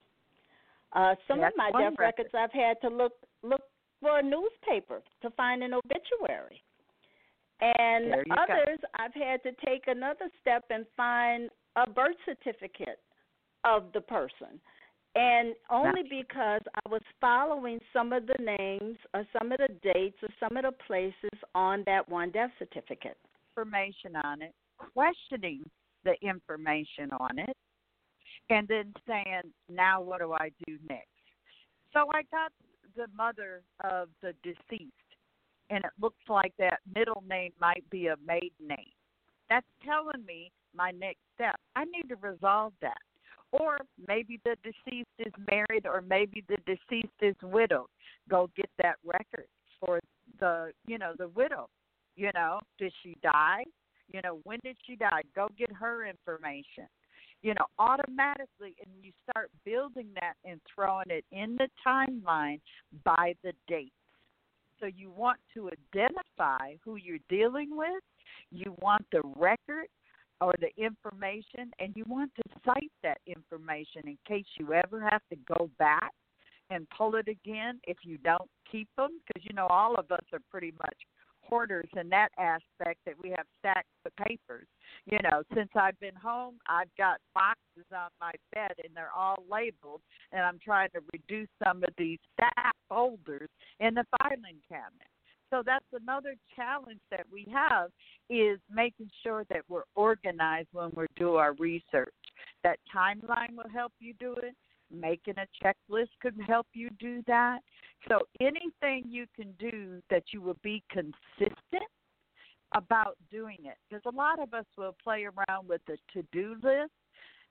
Uh, 0.94 1.14
some 1.26 1.40
That's 1.40 1.52
of 1.52 1.58
my 1.58 1.70
death 1.70 1.98
record. 1.98 2.00
records 2.00 2.30
I've 2.32 2.52
had 2.52 2.80
to 2.80 2.88
look 2.88 3.12
look 3.42 3.60
for 4.00 4.18
a 4.18 4.22
newspaper 4.22 5.02
to 5.22 5.30
find 5.30 5.62
an 5.62 5.74
obituary. 5.74 6.62
And 7.60 8.12
others 8.30 8.78
go. 8.80 8.88
I've 8.98 9.14
had 9.14 9.42
to 9.42 9.50
take 9.66 9.84
another 9.88 10.30
step 10.40 10.64
and 10.70 10.86
find 10.96 11.50
a 11.76 11.90
birth 11.90 12.16
certificate 12.24 13.00
of 13.64 13.84
the 13.92 14.00
person 14.00 14.60
and 15.14 15.54
only 15.70 16.02
because 16.02 16.60
I 16.74 16.88
was 16.88 17.02
following 17.20 17.80
some 17.92 18.12
of 18.12 18.24
the 18.26 18.36
names 18.38 18.98
or 19.14 19.26
some 19.36 19.50
of 19.50 19.58
the 19.58 19.74
dates 19.82 20.18
or 20.22 20.28
some 20.38 20.56
of 20.56 20.64
the 20.64 20.72
places 20.86 21.38
on 21.54 21.82
that 21.86 22.08
one 22.08 22.30
death 22.30 22.50
certificate. 22.58 23.16
Information 23.56 24.14
on 24.22 24.42
it, 24.42 24.54
questioning 24.94 25.68
the 26.04 26.14
information 26.22 27.10
on 27.18 27.38
it, 27.38 27.56
and 28.50 28.68
then 28.68 28.92
saying, 29.08 29.52
now 29.68 30.00
what 30.00 30.20
do 30.20 30.32
I 30.32 30.50
do 30.66 30.78
next? 30.88 31.08
So 31.92 32.06
I 32.12 32.22
got 32.30 32.52
the 32.98 33.06
mother 33.16 33.62
of 33.84 34.08
the 34.20 34.34
deceased, 34.42 34.92
and 35.70 35.84
it 35.84 35.92
looks 36.00 36.22
like 36.28 36.52
that 36.58 36.80
middle 36.94 37.22
name 37.28 37.52
might 37.60 37.88
be 37.90 38.08
a 38.08 38.16
maiden 38.26 38.50
name. 38.68 38.92
That's 39.48 39.66
telling 39.84 40.26
me 40.26 40.50
my 40.74 40.90
next 40.90 41.20
step. 41.34 41.56
I 41.76 41.84
need 41.84 42.08
to 42.08 42.16
resolve 42.16 42.72
that. 42.82 42.98
Or 43.52 43.78
maybe 44.06 44.40
the 44.44 44.56
deceased 44.62 45.08
is 45.18 45.32
married 45.50 45.86
or 45.86 46.02
maybe 46.02 46.44
the 46.48 46.58
deceased 46.66 47.14
is 47.22 47.36
widowed. 47.42 47.86
Go 48.28 48.50
get 48.56 48.68
that 48.82 48.96
record 49.04 49.46
for 49.80 50.00
the 50.38 50.72
you 50.86 50.98
know 50.98 51.12
the 51.16 51.28
widow. 51.28 51.70
You 52.14 52.30
know 52.34 52.60
did 52.78 52.92
she 53.02 53.16
die? 53.22 53.64
You 54.12 54.20
know 54.22 54.40
when 54.42 54.58
did 54.62 54.76
she 54.86 54.96
die? 54.96 55.22
Go 55.34 55.48
get 55.58 55.72
her 55.72 56.04
information 56.04 56.88
you 57.42 57.54
know 57.54 57.66
automatically 57.78 58.75
and 58.80 58.90
you 59.02 59.12
start 59.28 59.50
building 59.64 60.09
that 60.14 60.35
and 60.45 60.61
throwing 60.75 61.11
it 61.11 61.25
in 61.33 61.57
the 61.57 61.68
timeline 61.87 62.61
by 63.04 63.35
the 63.42 63.52
dates. 63.66 63.92
So 64.80 64.87
you 64.87 65.11
want 65.11 65.38
to 65.54 65.71
identify 65.95 66.75
who 66.85 66.97
you're 66.97 67.18
dealing 67.28 67.71
with 67.76 68.02
you 68.50 68.75
want 68.80 69.04
the 69.12 69.23
record 69.37 69.87
or 70.40 70.54
the 70.61 70.71
information 70.83 71.71
and 71.78 71.92
you 71.97 72.04
want 72.07 72.30
to 72.37 72.42
cite 72.64 72.92
that 73.02 73.18
information 73.26 74.02
in 74.07 74.18
case 74.26 74.45
you 74.59 74.73
ever 74.73 75.00
have 75.00 75.23
to 75.30 75.37
go 75.59 75.71
back 75.78 76.12
and 76.71 76.87
pull 76.97 77.14
it 77.16 77.28
again 77.28 77.80
if 77.85 77.97
you 78.02 78.18
don't 78.18 78.49
keep 78.71 78.88
them 78.97 79.21
because 79.26 79.42
you 79.49 79.54
know 79.54 79.66
all 79.66 79.95
of 79.97 80.11
us 80.12 80.25
are 80.33 80.40
pretty 80.50 80.73
much 80.78 80.97
hoarders 81.48 81.88
in 81.98 82.08
that 82.10 82.28
aspect 82.38 83.00
that 83.06 83.14
we 83.22 83.30
have 83.30 83.46
stacks 83.58 83.88
of 84.04 84.14
papers. 84.16 84.66
You 85.06 85.18
know, 85.22 85.42
since 85.54 85.70
I've 85.74 85.98
been 86.00 86.14
home, 86.14 86.56
I've 86.68 86.94
got 86.96 87.18
boxes 87.34 87.86
on 87.92 88.10
my 88.20 88.32
bed 88.52 88.72
and 88.84 88.94
they're 88.94 89.12
all 89.16 89.42
labeled, 89.50 90.00
and 90.32 90.42
I'm 90.42 90.58
trying 90.62 90.90
to 90.90 91.00
reduce 91.12 91.48
some 91.64 91.78
of 91.78 91.90
these 91.96 92.18
stack 92.34 92.74
folders 92.88 93.48
in 93.80 93.94
the 93.94 94.04
filing 94.18 94.58
cabinet. 94.68 95.08
So 95.50 95.62
that's 95.64 95.84
another 95.92 96.34
challenge 96.54 97.00
that 97.10 97.24
we 97.32 97.46
have 97.52 97.90
is 98.28 98.58
making 98.70 99.10
sure 99.22 99.44
that 99.48 99.62
we're 99.68 99.84
organized 99.94 100.68
when 100.72 100.90
we 100.94 101.06
do 101.16 101.36
our 101.36 101.54
research. 101.54 102.12
That 102.64 102.78
timeline 102.94 103.56
will 103.56 103.70
help 103.72 103.92
you 103.98 104.12
do 104.20 104.34
it. 104.34 104.54
Making 104.90 105.34
a 105.38 105.46
checklist 105.64 106.08
could 106.20 106.34
help 106.46 106.66
you 106.72 106.90
do 106.98 107.22
that. 107.26 107.60
So 108.06 108.20
anything 108.40 109.04
you 109.08 109.26
can 109.34 109.52
do 109.58 110.00
that 110.10 110.24
you 110.32 110.40
will 110.40 110.58
be 110.62 110.82
consistent 110.90 111.88
about 112.74 113.16
doing 113.30 113.58
it. 113.64 113.76
Because 113.88 114.02
a 114.06 114.16
lot 114.16 114.38
of 114.40 114.54
us 114.54 114.66
will 114.76 114.94
play 115.02 115.24
around 115.24 115.68
with 115.68 115.80
the 115.86 115.96
to 116.12 116.22
do 116.32 116.56
list. 116.62 116.92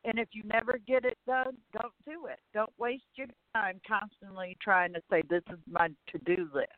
And 0.04 0.20
if 0.20 0.30
you 0.32 0.44
never 0.46 0.80
get 0.88 1.06
it 1.06 1.18
done, 1.26 1.58
don't 1.74 1.94
do 2.06 2.28
it. 2.28 2.40
Don't 2.54 2.72
waste 2.78 3.04
your 3.16 3.28
time 3.56 3.82
constantly 3.88 4.56
trying 4.62 4.94
to 4.94 5.02
say, 5.10 5.22
This 5.30 5.44
is 5.52 5.60
my 5.70 5.88
to 5.88 6.18
do 6.26 6.48
list. 6.54 6.70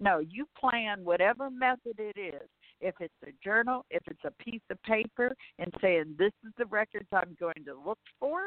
No, 0.00 0.18
you 0.18 0.46
plan 0.58 1.04
whatever 1.04 1.50
method 1.50 1.98
it 1.98 2.18
is. 2.18 2.48
If 2.80 2.94
it's 3.00 3.14
a 3.26 3.32
journal, 3.42 3.84
if 3.90 4.02
it's 4.06 4.24
a 4.24 4.42
piece 4.42 4.62
of 4.70 4.80
paper, 4.82 5.34
and 5.58 5.72
saying, 5.80 6.14
This 6.18 6.32
is 6.46 6.52
the 6.58 6.66
records 6.66 7.08
I'm 7.12 7.36
going 7.40 7.64
to 7.64 7.74
look 7.74 7.98
for, 8.20 8.42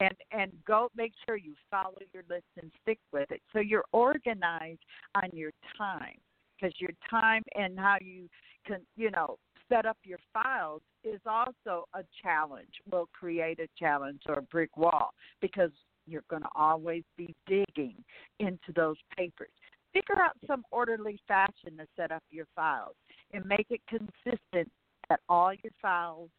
and 0.00 0.14
and 0.30 0.52
go 0.66 0.88
make 0.96 1.12
sure 1.26 1.36
you 1.36 1.54
follow 1.70 1.98
your 2.12 2.24
list 2.28 2.46
and 2.60 2.70
stick 2.82 2.98
with 3.12 3.30
it. 3.30 3.40
So 3.52 3.60
you're 3.60 3.84
organized 3.92 4.80
on 5.14 5.30
your 5.32 5.52
time 5.76 6.16
because 6.54 6.74
your 6.78 6.90
time 7.08 7.42
and 7.54 7.78
how 7.78 7.96
you 8.00 8.28
can 8.66 8.80
you 8.96 9.10
know 9.10 9.38
set 9.68 9.86
up 9.86 9.96
your 10.04 10.18
files 10.32 10.82
is 11.04 11.20
also 11.26 11.86
a 11.94 12.02
challenge 12.22 12.70
will 12.90 13.08
create 13.12 13.58
a 13.58 13.68
challenge 13.78 14.20
or 14.28 14.34
a 14.34 14.42
brick 14.42 14.76
wall 14.76 15.10
because 15.40 15.70
you're 16.06 16.24
going 16.30 16.42
to 16.42 16.48
always 16.54 17.02
be 17.16 17.34
digging 17.48 17.96
into 18.38 18.72
those 18.76 18.96
papers. 19.16 19.50
Figure 19.92 20.20
out 20.22 20.32
some 20.46 20.62
orderly 20.70 21.18
fashion 21.26 21.76
to 21.78 21.86
set 21.96 22.12
up 22.12 22.22
your 22.30 22.46
files 22.54 22.94
and 23.32 23.44
make 23.44 23.66
it 23.70 23.80
consistent 23.88 24.70
that 25.08 25.20
all 25.28 25.52
your 25.52 25.72
files 25.82 26.30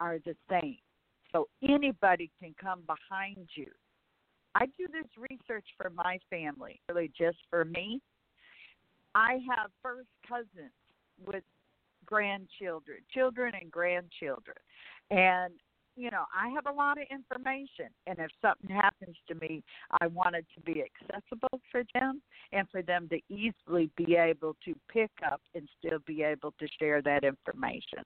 are 0.00 0.18
the 0.24 0.36
same 0.48 0.76
so 1.32 1.48
anybody 1.62 2.30
can 2.40 2.54
come 2.60 2.82
behind 2.86 3.48
you. 3.54 3.70
I 4.54 4.66
do 4.78 4.86
this 4.90 5.10
research 5.30 5.66
for 5.76 5.90
my 5.90 6.18
family, 6.30 6.80
really 6.88 7.10
just 7.16 7.38
for 7.50 7.64
me. 7.64 8.00
I 9.14 9.38
have 9.48 9.70
first 9.82 10.08
cousins 10.26 10.72
with 11.26 11.42
grandchildren, 12.06 12.98
children 13.12 13.52
and 13.60 13.70
grandchildren. 13.70 14.56
And, 15.10 15.52
you 15.96 16.10
know, 16.10 16.24
I 16.34 16.48
have 16.50 16.66
a 16.66 16.72
lot 16.72 16.98
of 16.98 17.04
information. 17.10 17.90
And 18.06 18.18
if 18.18 18.30
something 18.40 18.74
happens 18.74 19.16
to 19.28 19.34
me, 19.34 19.62
I 20.00 20.06
want 20.06 20.36
it 20.36 20.46
to 20.54 20.60
be 20.62 20.82
accessible 20.82 21.60
for 21.70 21.82
them 21.94 22.22
and 22.52 22.68
for 22.70 22.82
them 22.82 23.08
to 23.10 23.20
easily 23.28 23.90
be 23.96 24.16
able 24.16 24.56
to 24.64 24.74
pick 24.90 25.10
up 25.30 25.40
and 25.54 25.68
still 25.78 25.98
be 26.06 26.22
able 26.22 26.54
to 26.58 26.66
share 26.78 27.02
that 27.02 27.24
information. 27.24 28.04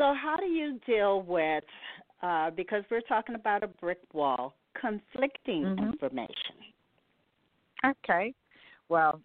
So, 0.00 0.14
how 0.14 0.34
do 0.38 0.46
you 0.46 0.80
deal 0.86 1.20
with, 1.20 1.62
uh, 2.22 2.48
because 2.52 2.84
we're 2.90 3.02
talking 3.02 3.34
about 3.34 3.62
a 3.62 3.66
brick 3.66 3.98
wall, 4.14 4.54
conflicting 4.80 5.62
mm-hmm. 5.62 5.90
information? 5.90 6.56
Okay. 7.84 8.32
Well, 8.88 9.20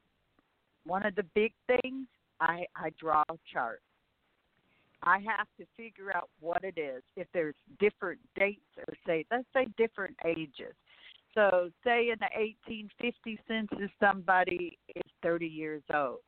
one 0.86 1.06
of 1.06 1.16
the 1.16 1.24
big 1.34 1.54
things, 1.66 2.08
I, 2.42 2.66
I 2.76 2.90
draw 3.00 3.24
a 3.30 3.38
chart. 3.54 3.82
I 5.02 5.20
have 5.20 5.48
to 5.60 5.66
figure 5.78 6.14
out 6.14 6.28
what 6.42 6.66
it 6.66 6.78
is. 6.78 7.04
If 7.16 7.28
there's 7.34 7.56
different 7.80 8.20
dates, 8.38 8.60
or 8.78 8.96
say, 9.08 9.26
let's 9.32 9.46
say 9.54 9.68
different 9.78 10.18
ages. 10.26 10.76
So, 11.36 11.70
say 11.86 12.10
in 12.10 12.18
the 12.20 12.28
1850 12.36 13.40
census, 13.48 13.90
somebody 13.98 14.78
is 14.94 15.10
30 15.24 15.48
years 15.48 15.84
old. 15.94 16.20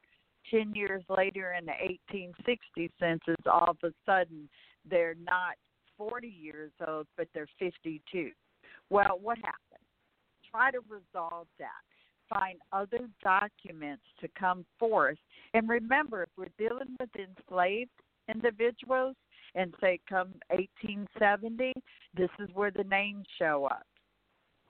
10 0.51 0.73
years 0.73 1.03
later 1.09 1.55
in 1.57 1.65
the 1.65 1.71
1860 1.71 2.91
census, 2.99 3.35
all 3.45 3.69
of 3.69 3.77
a 3.83 3.93
sudden 4.05 4.49
they're 4.89 5.15
not 5.23 5.55
40 5.97 6.27
years 6.27 6.71
old, 6.87 7.07
but 7.17 7.27
they're 7.33 7.47
52. 7.59 8.31
Well, 8.89 9.19
what 9.21 9.37
happened? 9.37 9.85
Try 10.49 10.71
to 10.71 10.79
resolve 10.87 11.47
that. 11.59 11.67
Find 12.29 12.59
other 12.71 13.09
documents 13.23 14.03
to 14.21 14.27
come 14.37 14.65
forth. 14.77 15.17
And 15.53 15.67
remember, 15.67 16.23
if 16.23 16.29
we're 16.37 16.47
dealing 16.57 16.95
with 16.99 17.09
enslaved 17.15 17.89
individuals 18.33 19.15
and 19.55 19.73
say 19.81 19.99
come 20.09 20.33
1870, 20.49 21.73
this 22.15 22.29
is 22.39 22.49
where 22.53 22.71
the 22.71 22.83
names 22.83 23.25
show 23.39 23.67
up 23.71 23.85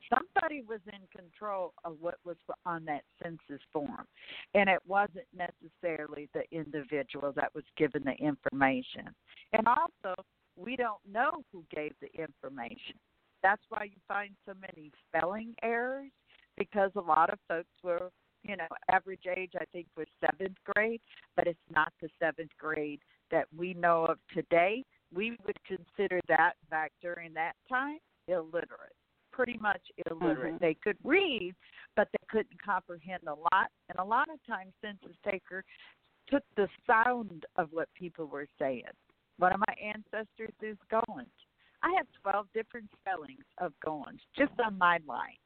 somebody 0.09 0.63
was 0.67 0.79
in 0.87 0.99
control 1.15 1.73
of 1.83 1.97
what 1.99 2.15
was 2.25 2.37
on 2.65 2.85
that 2.85 3.03
census 3.21 3.61
form, 3.71 4.05
and 4.53 4.69
it 4.69 4.79
wasn't 4.87 5.27
necessarily 5.35 6.29
the 6.33 6.43
individual 6.51 7.31
that 7.35 7.53
was 7.53 7.63
given 7.77 8.03
the 8.03 8.13
information. 8.13 9.09
And 9.53 9.67
also, 9.67 10.15
we 10.55 10.75
don't 10.75 11.01
know 11.09 11.43
who 11.51 11.63
gave 11.73 11.93
the 12.01 12.09
information. 12.19 12.95
That's 13.43 13.61
why 13.69 13.85
you 13.85 13.97
find 14.07 14.31
so 14.45 14.53
many 14.59 14.91
spelling 15.07 15.53
errors 15.61 16.11
because 16.57 16.91
a 16.95 17.01
lot 17.01 17.29
of 17.29 17.39
folks 17.47 17.69
were, 17.83 18.09
you 18.43 18.57
know, 18.57 18.67
average 18.91 19.25
age 19.37 19.51
I 19.59 19.65
think 19.71 19.87
was 19.95 20.07
seventh 20.19 20.57
grade, 20.73 21.01
but 21.35 21.47
it's 21.47 21.59
not 21.73 21.93
the 22.01 22.09
seventh 22.19 22.51
grade 22.57 22.99
that 23.29 23.45
we 23.55 23.73
know 23.75 24.05
of 24.05 24.17
today. 24.33 24.83
We 25.13 25.37
would 25.45 25.57
consider 25.65 26.19
that 26.27 26.53
back 26.69 26.91
during 27.01 27.33
that 27.35 27.53
time 27.69 27.99
illiterate 28.27 28.95
pretty 29.37 29.59
much 29.61 29.81
illiterate. 30.09 30.55
Mm-hmm. 30.55 30.65
They 30.65 30.75
could 30.83 30.97
read, 31.03 31.53
but 31.95 32.07
they 32.11 32.25
couldn't 32.27 32.59
comprehend 32.63 33.21
a 33.27 33.35
lot. 33.35 33.69
And 33.89 33.99
a 33.99 34.03
lot 34.03 34.29
of 34.33 34.39
times, 34.47 34.73
census 34.81 35.15
taker 35.23 35.63
took 36.27 36.41
the 36.55 36.67
sound 36.87 37.45
of 37.55 37.69
what 37.71 37.87
people 37.93 38.25
were 38.25 38.47
saying. 38.57 38.81
One 39.37 39.53
of 39.53 39.59
my 39.59 39.75
ancestors 39.79 40.55
is 40.63 40.75
Goins. 40.91 41.27
I 41.83 41.93
have 41.95 42.07
12 42.23 42.47
different 42.55 42.89
spellings 42.99 43.45
of 43.59 43.73
Goins 43.85 44.21
just 44.35 44.53
on 44.65 44.75
my 44.75 44.97
line. 45.07 45.37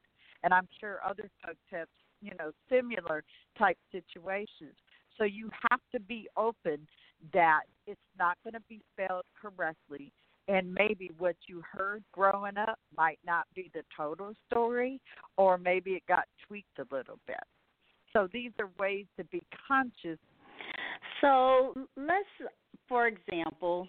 And 0.42 0.54
I'm 0.54 0.66
sure 0.80 0.98
other 1.06 1.30
folks 1.44 1.60
have, 1.70 1.88
you 2.22 2.32
know, 2.38 2.50
similar 2.70 3.22
type 3.58 3.76
situations. 3.92 4.74
So 5.18 5.24
you 5.24 5.50
have 5.70 5.80
to 5.92 6.00
be 6.00 6.28
open 6.38 6.86
that 7.34 7.64
it's 7.86 8.00
not 8.18 8.38
going 8.42 8.54
to 8.54 8.62
be 8.70 8.80
spelled 8.94 9.24
correctly 9.40 10.12
and 10.48 10.72
maybe 10.72 11.10
what 11.18 11.36
you 11.46 11.62
heard 11.70 12.02
growing 12.12 12.56
up 12.56 12.78
might 12.96 13.18
not 13.24 13.46
be 13.54 13.70
the 13.74 13.82
total 13.96 14.32
story, 14.50 15.00
or 15.36 15.58
maybe 15.58 15.92
it 15.92 16.02
got 16.08 16.24
tweaked 16.46 16.78
a 16.78 16.94
little 16.94 17.18
bit. 17.26 17.36
So 18.12 18.28
these 18.32 18.50
are 18.58 18.68
ways 18.78 19.06
to 19.16 19.24
be 19.24 19.42
conscious. 19.66 20.18
So 21.20 21.74
let's, 21.96 22.26
for 22.88 23.06
example, 23.06 23.88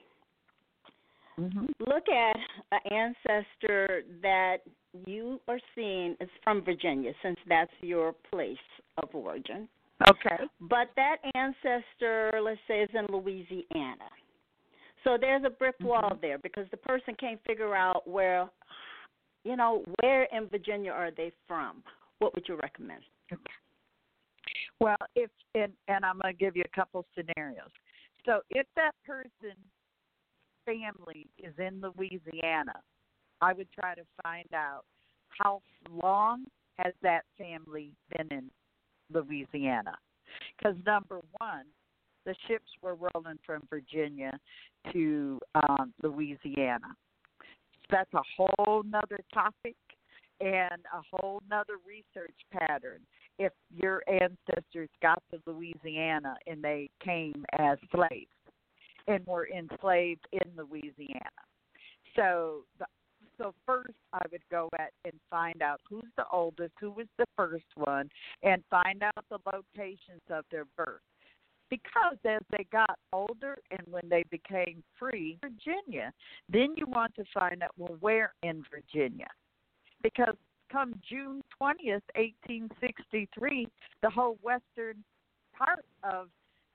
mm-hmm. 1.39 1.65
look 1.79 2.07
at 2.09 2.37
an 2.71 3.15
ancestor 3.25 4.03
that 4.21 4.57
you 5.05 5.41
are 5.47 5.59
seeing 5.75 6.15
is 6.21 6.29
from 6.43 6.63
Virginia, 6.63 7.11
since 7.23 7.37
that's 7.49 7.71
your 7.81 8.13
place 8.31 8.57
of 9.01 9.09
origin. 9.13 9.67
Okay. 10.09 10.43
But 10.61 10.89
that 10.95 11.17
ancestor, 11.35 12.39
let's 12.43 12.59
say, 12.67 12.81
is 12.81 12.89
in 12.93 13.07
Louisiana 13.13 14.09
so 15.03 15.17
there's 15.19 15.43
a 15.45 15.49
brick 15.49 15.75
mm-hmm. 15.79 15.87
wall 15.87 16.17
there 16.21 16.37
because 16.37 16.65
the 16.71 16.77
person 16.77 17.15
can't 17.19 17.39
figure 17.45 17.75
out 17.75 18.07
where, 18.07 18.49
you 19.43 19.55
know, 19.55 19.83
where 20.01 20.23
in 20.31 20.47
Virginia 20.47 20.91
are 20.91 21.11
they 21.11 21.31
from? 21.47 21.83
What 22.19 22.33
would 22.35 22.47
you 22.47 22.57
recommend? 22.61 23.03
Okay. 23.31 23.41
Well, 24.79 24.97
if 25.15 25.29
and 25.55 25.71
and 25.87 26.05
I'm 26.05 26.19
going 26.19 26.33
to 26.33 26.37
give 26.37 26.55
you 26.55 26.63
a 26.65 26.75
couple 26.75 27.05
scenarios. 27.15 27.69
So 28.25 28.41
if 28.49 28.65
that 28.75 28.91
person's 29.05 29.57
family 30.65 31.27
is 31.37 31.53
in 31.57 31.81
Louisiana, 31.81 32.73
I 33.41 33.53
would 33.53 33.67
try 33.77 33.95
to 33.95 34.03
find 34.23 34.47
out 34.53 34.85
how 35.27 35.61
long 35.91 36.45
has 36.77 36.93
that 37.01 37.23
family 37.37 37.91
been 38.15 38.27
in 38.31 38.49
Louisiana. 39.13 39.97
Because 40.57 40.75
number 40.85 41.19
one, 41.39 41.65
the 42.25 42.35
ships 42.47 42.69
were 42.81 42.95
rolling 42.95 43.39
from 43.45 43.63
Virginia 43.69 44.31
to 44.91 45.39
um, 45.55 45.93
Louisiana. 46.01 46.95
That's 47.89 48.13
a 48.13 48.21
whole 48.37 48.83
nother 48.83 49.19
topic 49.33 49.75
and 50.39 50.81
a 50.93 51.01
whole 51.11 51.41
nother 51.49 51.75
research 51.85 52.35
pattern. 52.51 53.01
If 53.39 53.51
your 53.75 54.03
ancestors 54.07 54.89
got 55.01 55.21
to 55.31 55.39
Louisiana 55.45 56.35
and 56.47 56.63
they 56.63 56.89
came 57.03 57.45
as 57.57 57.77
slaves 57.93 58.27
and 59.07 59.25
were 59.25 59.47
enslaved 59.47 60.25
in 60.31 60.49
Louisiana. 60.55 61.19
So 62.15 62.63
the 62.79 62.85
so 63.39 63.53
first 63.65 63.93
I 64.13 64.19
would 64.31 64.43
go 64.51 64.69
at 64.77 64.91
and 65.05 65.13
find 65.29 65.61
out 65.63 65.81
who's 65.89 66.11
the 66.17 66.25
oldest, 66.31 66.73
who 66.79 66.91
was 66.91 67.07
the 67.17 67.25
first 67.35 67.65
one, 67.75 68.09
and 68.43 68.63
find 68.69 69.01
out 69.01 69.25
the 69.29 69.39
locations 69.51 70.21
of 70.29 70.45
their 70.51 70.65
birth. 70.77 71.01
Because 71.73 72.17
as 72.23 72.41
they 72.51 72.67
got 72.71 72.99
older 73.11 73.57
and 73.71 73.81
when 73.89 74.07
they 74.07 74.23
became 74.29 74.83
free, 74.99 75.39
Virginia, 75.41 76.13
then 76.47 76.75
you 76.75 76.85
want 76.85 77.15
to 77.15 77.23
find 77.33 77.63
out 77.63 77.71
well 77.79 77.97
where 77.99 78.33
in 78.43 78.63
Virginia. 78.69 79.25
Because 80.03 80.35
come 80.71 80.93
June 81.09 81.41
20th, 81.59 82.03
1863, 82.13 83.67
the 84.03 84.09
whole 84.11 84.37
western 84.43 85.03
part 85.57 85.83
of 86.03 86.27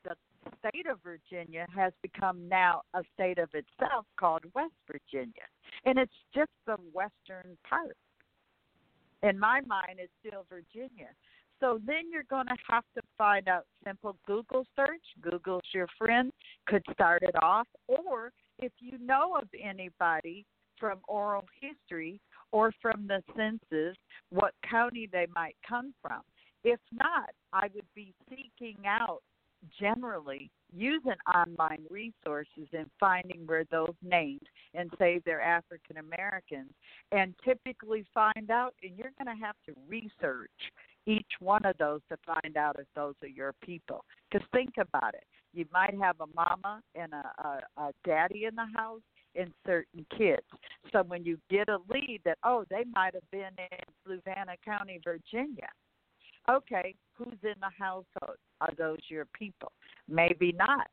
the 0.03 0.17
state 0.59 0.89
of 0.91 0.99
Virginia 1.05 1.65
has 1.73 1.93
become 2.03 2.49
now 2.49 2.83
a 2.95 3.03
state 3.15 3.39
of 3.39 3.51
itself 3.55 4.05
called 4.19 4.43
West 4.53 4.75
Virginia. 4.91 5.47
And 5.85 5.97
it's 5.97 6.11
just 6.35 6.51
the 6.67 6.77
western 6.93 7.57
part. 7.69 7.97
In 9.23 9.39
my 9.39 9.61
mind, 9.61 9.99
it's 9.99 10.13
still 10.27 10.45
Virginia. 10.49 11.11
So 11.61 11.81
then 11.87 12.11
you're 12.11 12.25
going 12.25 12.47
to 12.47 12.57
have 12.68 12.85
to 12.94 13.03
find 13.16 13.49
out 13.49 13.66
simple 13.85 14.16
Google 14.27 14.64
search. 14.77 15.03
Google's 15.21 15.62
your 15.75 15.88
friend, 15.99 16.33
could 16.66 16.83
start 16.92 17.23
it 17.23 17.35
off. 17.42 17.66
Or 17.88 18.33
if 18.59 18.73
you 18.79 18.99
know 18.99 19.37
of 19.37 19.49
anybody 19.61 20.44
from 20.79 20.99
oral 21.09 21.44
history 21.61 22.21
or 22.53 22.73
from 22.81 23.09
the 23.09 23.23
census, 23.37 23.97
what 24.31 24.55
county 24.68 25.09
they 25.11 25.27
might 25.35 25.57
come 25.68 25.92
from. 26.01 26.21
If 26.64 26.81
not, 26.92 27.31
I 27.53 27.68
would 27.75 27.87
be 27.94 28.14
seeking 28.29 28.77
out 28.87 29.23
generally 29.81 30.51
using 30.75 31.16
online 31.35 31.85
resources 31.90 32.68
and 32.73 32.88
finding 33.01 33.42
where 33.47 33.64
those 33.71 33.94
names 34.03 34.42
and 34.75 34.90
say 34.99 35.21
they're 35.25 35.40
African 35.40 35.97
Americans 35.97 36.71
and 37.12 37.35
typically 37.44 38.05
find 38.12 38.51
out 38.51 38.75
and 38.83 38.97
you're 38.97 39.12
going 39.23 39.37
to 39.37 39.44
have 39.44 39.57
to 39.66 39.75
research 39.88 40.51
each 41.09 41.33
one 41.40 41.64
of 41.64 41.77
those 41.79 42.01
to 42.11 42.18
find 42.27 42.57
out 42.57 42.77
if 42.79 42.87
those 42.94 43.14
are 43.23 43.29
your 43.29 43.55
people. 43.64 44.05
Because 44.31 44.47
think 44.53 44.75
about 44.79 45.14
it. 45.14 45.25
You 45.55 45.64
might 45.73 45.94
have 46.01 46.16
a 46.21 46.27
mama 46.35 46.83
and 46.94 47.12
a, 47.14 47.33
a, 47.42 47.83
a 47.83 47.92
daddy 48.05 48.44
in 48.44 48.55
the 48.55 48.66
house 48.77 49.01
and 49.35 49.51
certain 49.66 50.05
kids. 50.16 50.42
So 50.92 51.03
when 51.03 51.25
you 51.25 51.38
get 51.51 51.68
a 51.68 51.79
lead 51.88 52.21
that, 52.25 52.38
oh, 52.44 52.64
they 52.68 52.85
might 52.94 53.14
have 53.14 53.31
been 53.31 53.51
in 53.57 53.79
Fluvanna 54.07 54.57
County, 54.64 55.01
Virginia, 55.03 55.68
okay, 56.51 56.94
who's 57.14 57.38
in 57.42 57.55
the 57.61 57.71
household? 57.79 58.37
Are 58.61 58.73
those 58.77 58.99
your 59.09 59.27
people? 59.27 59.73
Maybe 60.09 60.53
not. 60.53 60.88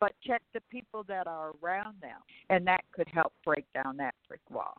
But 0.00 0.12
check 0.26 0.42
the 0.54 0.62
people 0.70 1.04
that 1.08 1.26
are 1.26 1.52
around 1.62 1.96
them, 2.00 2.18
and 2.48 2.66
that 2.66 2.80
could 2.92 3.08
help 3.12 3.34
break 3.44 3.66
down 3.74 3.98
that 3.98 4.14
brick 4.26 4.40
wall. 4.50 4.78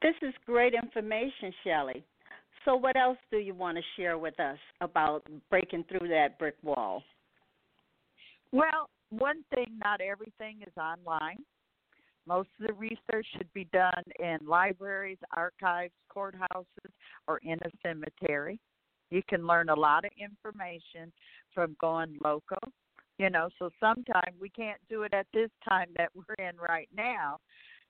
This 0.00 0.14
is 0.22 0.34
great 0.46 0.74
information, 0.74 1.52
Shelley. 1.64 2.04
So, 2.64 2.76
what 2.76 2.96
else 2.96 3.18
do 3.30 3.38
you 3.38 3.54
want 3.54 3.78
to 3.78 3.82
share 3.96 4.18
with 4.18 4.38
us 4.38 4.58
about 4.80 5.22
breaking 5.50 5.84
through 5.88 6.08
that 6.08 6.38
brick 6.38 6.56
wall? 6.62 7.02
Well, 8.52 8.90
one 9.10 9.44
thing, 9.54 9.66
not 9.82 10.00
everything 10.00 10.60
is 10.66 10.72
online. 10.76 11.38
Most 12.26 12.48
of 12.60 12.66
the 12.66 12.74
research 12.74 13.26
should 13.36 13.50
be 13.54 13.64
done 13.72 14.02
in 14.18 14.38
libraries, 14.46 15.18
archives, 15.34 15.94
courthouses, 16.14 16.92
or 17.26 17.38
in 17.38 17.58
a 17.64 17.70
cemetery. 17.82 18.60
You 19.10 19.22
can 19.28 19.46
learn 19.46 19.70
a 19.70 19.74
lot 19.74 20.04
of 20.04 20.10
information 20.20 21.10
from 21.54 21.74
going 21.80 22.18
local. 22.22 22.58
You 23.18 23.30
know, 23.30 23.48
so 23.58 23.70
sometimes 23.80 24.36
we 24.40 24.50
can't 24.50 24.80
do 24.88 25.02
it 25.02 25.14
at 25.14 25.26
this 25.32 25.50
time 25.66 25.88
that 25.96 26.10
we're 26.14 26.46
in 26.46 26.56
right 26.56 26.88
now, 26.94 27.38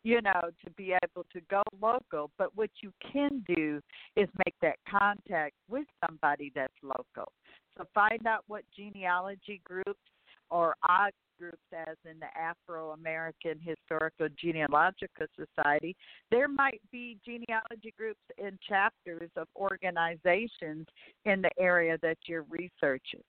you 0.09 0.23
know, 0.23 0.41
to 0.65 0.71
be 0.71 0.95
able 1.05 1.27
to 1.31 1.41
go 1.51 1.63
local. 1.83 2.31
But 2.39 2.57
what 2.57 2.71
you 2.83 2.95
can 3.13 3.45
do 3.55 3.79
is 4.17 4.27
make 4.47 4.55
that 4.63 4.77
contact 4.89 5.53
with 5.69 5.85
somebody 6.03 6.51
that's 6.55 6.73
local. 6.83 7.31
So 7.77 7.85
find 7.93 8.27
out 8.27 8.43
what 8.47 8.63
genealogy 8.75 9.61
groups 9.65 10.01
or 10.49 10.77
odd 10.89 11.13
groups, 11.39 11.59
as 11.75 11.97
in 12.11 12.19
the 12.21 12.41
Afro 12.41 12.93
American 12.93 13.61
Historical 13.63 14.29
Genealogical 14.41 15.27
Society, 15.37 15.95
there 16.31 16.49
might 16.49 16.81
be 16.91 17.19
genealogy 17.23 17.93
groups 17.95 18.23
and 18.43 18.59
chapters 18.67 19.31
of 19.37 19.47
organizations 19.57 20.87
in 21.27 21.43
the 21.43 21.51
area 21.61 21.99
that 22.01 22.17
you're 22.25 22.47
researching. 22.49 23.23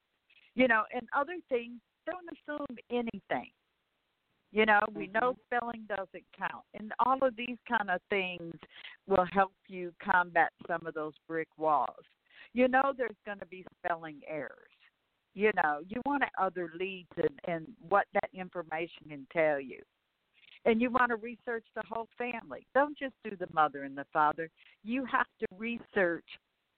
You 0.55 0.69
know, 0.69 0.83
and 0.93 1.09
other 1.13 1.35
things, 1.49 1.81
don't 2.05 2.29
assume 2.31 2.77
anything. 2.89 3.51
You 4.51 4.65
know, 4.65 4.79
we 4.95 5.07
know 5.07 5.33
mm-hmm. 5.33 5.55
spelling 5.55 5.85
doesn't 5.87 6.25
count. 6.37 6.63
And 6.73 6.91
all 7.05 7.17
of 7.21 7.35
these 7.35 7.57
kind 7.67 7.89
of 7.89 8.01
things 8.09 8.55
will 9.07 9.25
help 9.31 9.53
you 9.67 9.93
combat 10.03 10.51
some 10.67 10.85
of 10.87 10.93
those 10.93 11.13
brick 11.27 11.49
walls. 11.57 12.05
You 12.53 12.67
know, 12.67 12.93
there's 12.97 13.15
going 13.25 13.39
to 13.39 13.45
be 13.45 13.63
spelling 13.83 14.21
errors 14.27 14.71
you 15.33 15.51
know 15.55 15.79
you 15.87 16.01
want 16.05 16.23
to 16.23 16.43
other 16.43 16.71
leads 16.79 17.09
and, 17.17 17.39
and 17.45 17.67
what 17.87 18.05
that 18.13 18.29
information 18.33 19.07
can 19.09 19.27
tell 19.31 19.59
you 19.59 19.79
and 20.65 20.81
you 20.81 20.89
want 20.89 21.09
to 21.09 21.15
research 21.15 21.63
the 21.75 21.83
whole 21.89 22.07
family 22.17 22.65
don't 22.73 22.97
just 22.97 23.13
do 23.23 23.35
the 23.35 23.47
mother 23.53 23.83
and 23.83 23.97
the 23.97 24.05
father 24.11 24.49
you 24.83 25.05
have 25.05 25.27
to 25.39 25.45
research 25.57 26.25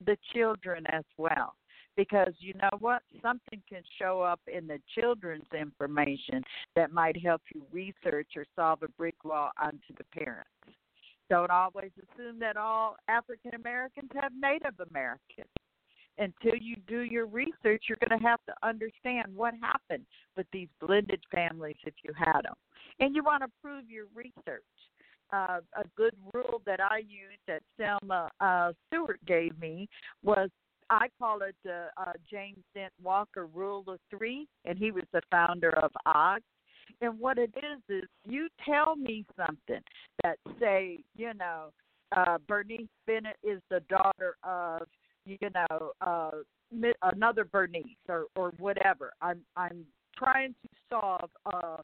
the 0.04 0.16
children 0.34 0.84
as 0.92 1.04
well 1.16 1.54
because 1.96 2.32
you 2.38 2.54
know 2.54 2.70
what 2.78 3.02
something 3.22 3.62
can 3.68 3.82
show 3.98 4.22
up 4.22 4.40
in 4.52 4.66
the 4.66 4.78
children's 4.98 5.46
information 5.58 6.42
that 6.76 6.92
might 6.92 7.20
help 7.22 7.42
you 7.54 7.62
research 7.72 8.28
or 8.36 8.44
solve 8.56 8.82
a 8.82 8.88
brick 8.88 9.24
wall 9.24 9.50
onto 9.60 9.94
the 9.98 10.04
parents 10.18 10.50
don't 11.30 11.50
always 11.50 11.90
assume 11.98 12.38
that 12.38 12.56
all 12.56 12.96
african 13.08 13.54
americans 13.54 14.10
have 14.14 14.32
native 14.40 14.74
americans 14.90 15.48
until 16.18 16.56
you 16.60 16.76
do 16.86 17.00
your 17.00 17.26
research, 17.26 17.84
you're 17.88 17.98
going 18.06 18.18
to 18.18 18.26
have 18.26 18.40
to 18.46 18.54
understand 18.62 19.34
what 19.34 19.54
happened 19.60 20.04
with 20.36 20.46
these 20.52 20.68
blended 20.80 21.20
families 21.30 21.76
if 21.84 21.94
you 22.02 22.12
had 22.16 22.42
them. 22.42 22.54
And 23.00 23.14
you 23.14 23.24
want 23.24 23.42
to 23.42 23.48
prove 23.62 23.88
your 23.88 24.06
research. 24.14 24.62
Uh, 25.32 25.60
a 25.78 25.84
good 25.96 26.14
rule 26.34 26.60
that 26.66 26.78
I 26.78 26.98
used 26.98 27.40
that 27.48 27.62
Selma 27.78 28.28
uh, 28.40 28.72
Stewart 28.86 29.18
gave 29.26 29.58
me 29.58 29.88
was 30.22 30.50
I 30.92 31.08
call 31.18 31.40
it 31.42 31.56
the 31.64 31.86
uh, 31.96 32.12
James 32.30 32.58
Dent 32.74 32.92
Walker 33.02 33.46
Rule 33.46 33.84
of 33.88 33.98
Three, 34.10 34.46
and 34.64 34.78
he 34.78 34.90
was 34.90 35.04
the 35.12 35.22
founder 35.30 35.70
of 35.78 35.90
AAHGS. 36.06 36.42
And 37.00 37.18
what 37.18 37.38
it 37.38 37.52
is 37.56 37.80
is 37.88 38.08
you 38.28 38.48
tell 38.68 38.96
me 38.96 39.24
something 39.36 39.80
that 40.22 40.36
say, 40.60 40.98
you 41.16 41.32
know, 41.34 41.70
uh, 42.14 42.36
Bernice 42.46 42.88
Bennett 43.06 43.36
is 43.42 43.60
the 43.70 43.80
daughter 43.88 44.36
of 44.44 44.82
you 45.24 45.38
know, 45.54 45.92
uh, 46.00 46.30
another 47.02 47.44
Bernice 47.44 47.84
or 48.08 48.26
or 48.36 48.52
whatever. 48.58 49.12
I'm 49.20 49.40
I'm 49.56 49.84
trying 50.16 50.54
to 50.62 50.68
solve 50.90 51.30
a 51.46 51.82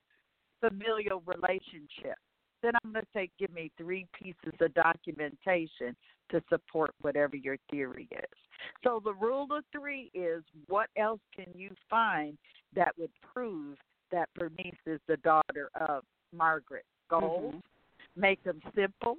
familial 0.61 1.23
relationship. 1.27 2.19
Then 2.63 2.73
I'm 2.85 2.93
going 2.93 3.05
to 3.05 3.09
say, 3.15 3.31
give 3.39 3.53
me 3.53 3.71
three 3.79 4.07
pieces 4.21 4.55
of 4.61 4.75
documentation 4.75 5.97
to 6.31 6.43
support 6.49 6.95
whatever 7.01 7.37
your 7.37 7.57
theory 7.71 8.09
is. 8.11 8.39
So 8.85 9.01
the 9.03 9.15
rule 9.15 9.47
of 9.51 9.65
three 9.73 10.11
is 10.15 10.43
what 10.67 10.89
else 10.97 11.21
can 11.35 11.47
you 11.55 11.71
find 11.89 12.37
that 12.75 12.93
would 12.99 13.11
prove 13.33 13.79
that 14.11 14.29
Bernice 14.35 14.75
is 14.87 15.01
the 15.07 15.17
daughter 15.19 15.71
of 15.89 16.03
Margaret? 16.37 16.85
Goals, 17.09 17.55
mm-hmm. 17.55 18.21
make 18.21 18.43
them 18.45 18.61
simple, 18.75 19.17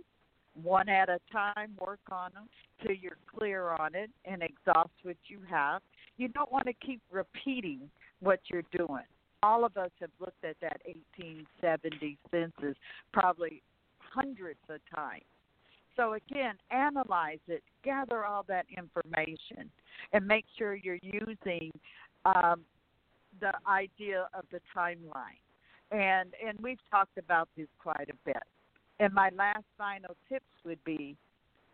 one 0.62 0.90
at 0.90 1.10
a 1.10 1.20
time, 1.32 1.72
work 1.80 2.00
on 2.12 2.32
them 2.34 2.50
till 2.84 2.96
you're 2.96 3.18
clear 3.38 3.70
on 3.70 3.96
it 3.96 4.10
and 4.26 4.44
exhaust 4.44 4.92
what 5.04 5.18
you 5.28 5.40
have. 5.50 5.82
You 6.18 6.28
don't 6.28 6.52
want 6.52 6.66
to 6.68 6.74
keep 6.86 7.02
repeating 7.12 7.90
what 8.20 8.40
you're 8.48 8.64
doing. 8.72 9.06
All 9.42 9.64
of 9.64 9.78
us 9.78 9.92
have 10.00 10.10
looked 10.20 10.44
at 10.44 10.58
that 10.62 10.82
1870 10.86 12.18
census 12.32 12.76
probably 13.14 13.62
hundreds 14.00 14.60
of 14.70 14.80
times. 14.94 15.24
So 15.96 16.14
again, 16.14 16.56
analyze 16.72 17.40
it, 17.48 17.62
gather 17.84 18.26
all 18.26 18.44
that 18.48 18.66
information, 18.76 19.70
and 20.14 20.26
make 20.26 20.46
sure 20.58 20.76
you're 20.76 21.00
using 21.02 21.72
um, 22.26 22.62
the 23.42 23.52
idea 23.68 24.28
of 24.34 24.46
the 24.52 24.62
timeline. 24.76 25.40
And 25.92 26.34
and 26.46 26.58
we've 26.62 26.80
talked 26.90 27.18
about 27.18 27.50
this 27.58 27.68
quite 27.80 28.10
a 28.10 28.16
bit. 28.26 28.44
And 29.00 29.14
my 29.14 29.30
last 29.36 29.66
final 29.78 30.16
tips 30.30 30.46
would 30.66 30.84
be 30.84 31.18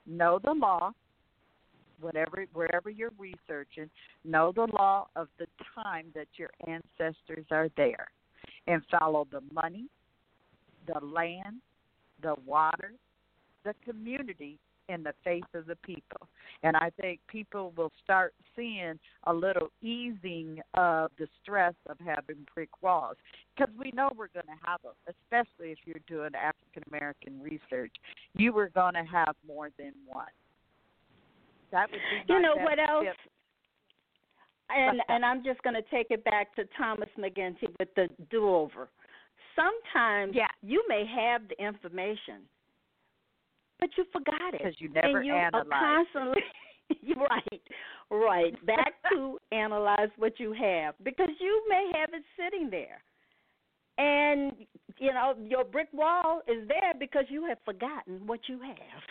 know 0.08 0.40
the 0.44 0.54
law, 0.54 0.92
whatever 2.00 2.46
wherever 2.54 2.90
you're 2.90 3.14
researching, 3.18 3.90
know 4.24 4.52
the 4.52 4.68
law 4.74 5.08
of 5.16 5.28
the 5.40 5.48
time 5.74 6.08
that 6.16 6.28
your 6.36 6.50
ancestors 6.68 7.46
are 7.52 7.70
there 7.78 8.08
and 8.68 8.82
follow 9.00 9.28
the 9.32 9.42
money, 9.54 9.86
the 10.88 11.06
land, 11.06 11.62
the 12.22 12.36
water, 12.46 12.94
the 13.64 13.74
community 13.88 14.58
in 14.90 15.04
the 15.04 15.14
face 15.24 15.44
of 15.54 15.66
the 15.66 15.76
people. 15.78 16.28
And 16.64 16.76
I 16.78 16.92
think 17.02 17.20
people 17.28 17.74
will 17.76 17.92
start 18.04 18.34
seeing 18.56 19.00
a 19.26 19.34
little 19.34 19.70
easing 19.82 20.60
of 20.76 21.12
the 21.18 21.28
stress 21.42 21.74
of 21.88 21.98
having 22.00 22.46
brick 22.54 22.70
walls 22.82 23.18
because 23.56 23.74
we 23.78 23.92
know 23.94 24.10
we're 24.16 24.28
going 24.28 24.46
to 24.46 24.68
have 24.68 24.82
them, 24.84 24.94
especially 25.08 25.72
if 25.72 25.80
you're 25.86 25.96
doing 26.08 26.32
African 26.36 26.84
American 26.92 27.42
research. 27.42 27.94
You 28.36 28.54
were 28.54 28.70
going 28.70 28.94
to 28.94 29.04
have 29.04 29.36
more 29.48 29.70
than 29.78 29.94
one. 30.06 30.26
That 31.72 31.90
would 31.92 32.00
be 32.28 32.34
You 32.34 32.42
know 32.42 32.56
what 32.58 32.80
else? 32.80 33.06
tip. 33.06 33.16
And 34.70 35.00
and 35.10 35.24
I'm 35.24 35.44
just 35.44 35.62
going 35.62 35.76
to 35.76 35.84
take 35.92 36.08
it 36.10 36.24
back 36.24 36.56
to 36.56 36.64
Thomas 36.78 37.10
MacEntee 37.20 37.70
with 37.80 37.90
the 37.96 38.08
do-over. 38.32 38.90
Sometimes 39.56 40.34
Yeah. 40.36 40.48
you 40.64 40.84
may 40.90 41.06
have 41.06 41.48
the 41.48 41.64
information, 41.64 42.42
but 43.80 43.90
you 43.98 44.06
forgot 44.12 44.54
it 44.54 44.60
Because 44.60 44.82
you 44.82 44.90
never 44.90 45.18
and 45.20 45.26
you 45.26 45.34
analyze. 45.36 45.68
are 45.72 46.06
constantly 46.06 46.42
right, 47.16 47.62
right. 48.10 48.66
Back 48.66 48.94
to 49.14 49.38
analyze 49.52 50.10
what 50.18 50.40
you 50.40 50.52
have 50.54 50.96
because 51.04 51.30
you 51.40 51.64
may 51.70 51.92
have 51.96 52.10
it 52.14 52.24
sitting 52.38 52.70
there, 52.70 53.02
and 53.98 54.54
you 54.98 55.14
know 55.14 55.36
your 55.40 55.64
brick 55.64 55.90
wall 55.94 56.42
is 56.48 56.68
there 56.68 56.94
because 57.00 57.26
you 57.30 57.46
have 57.46 57.58
forgotten 57.66 58.26
what 58.28 58.40
you 58.50 58.60
have. 58.62 59.04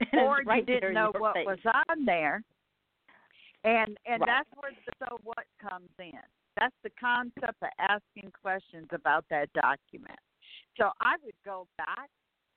Or 0.14 0.40
right 0.46 0.66
you 0.66 0.74
didn't 0.74 0.94
know 0.94 1.12
what 1.18 1.34
face. 1.34 1.46
was 1.46 1.58
on 1.88 2.04
there. 2.04 2.42
And 3.64 3.98
and 4.06 4.20
Right. 4.20 4.26
that's 4.26 4.48
where 4.60 4.72
the 4.72 4.92
so 5.06 5.18
what 5.22 5.44
comes 5.60 5.90
in. 5.98 6.12
That's 6.56 6.74
the 6.82 6.90
concept 7.00 7.62
of 7.62 7.70
asking 7.78 8.32
questions 8.40 8.88
about 8.92 9.24
that 9.30 9.52
document. 9.52 10.18
So 10.76 10.90
I 11.00 11.14
would 11.24 11.34
go 11.44 11.66
back. 11.78 12.08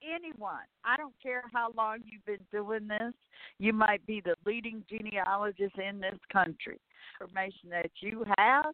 Anyone, 0.03 0.67
I 0.83 0.97
don't 0.97 1.13
care 1.21 1.43
how 1.53 1.71
long 1.77 1.99
you've 2.03 2.25
been 2.25 2.45
doing 2.51 2.87
this. 2.87 3.13
You 3.59 3.71
might 3.71 4.05
be 4.05 4.21
the 4.21 4.35
leading 4.45 4.83
genealogist 4.89 5.77
in 5.77 6.01
this 6.01 6.19
country. 6.31 6.79
Information 7.21 7.69
that 7.69 7.91
you 8.01 8.25
have, 8.37 8.73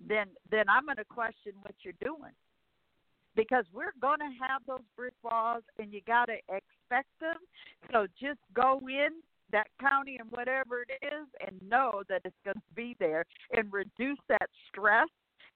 then 0.00 0.26
then 0.50 0.68
I'm 0.68 0.84
going 0.86 0.96
to 0.96 1.04
question 1.04 1.52
what 1.62 1.74
you're 1.82 1.94
doing 2.00 2.32
because 3.36 3.64
we're 3.72 3.92
going 4.00 4.18
to 4.18 4.30
have 4.48 4.62
those 4.66 4.84
brick 4.96 5.14
walls 5.22 5.62
and 5.78 5.92
you 5.92 6.00
got 6.06 6.26
to 6.26 6.36
expect 6.86 7.08
them. 7.20 7.36
So 7.92 8.06
just 8.20 8.40
go 8.54 8.80
in 8.88 9.10
that 9.52 9.68
county 9.80 10.16
and 10.18 10.30
whatever 10.30 10.82
it 10.82 11.04
is 11.04 11.26
and 11.46 11.56
know 11.68 12.02
that 12.08 12.22
it's 12.24 12.36
going 12.44 12.56
to 12.56 12.74
be 12.74 12.96
there 12.98 13.24
and 13.52 13.72
reduce 13.72 14.18
that 14.28 14.48
stress 14.68 15.08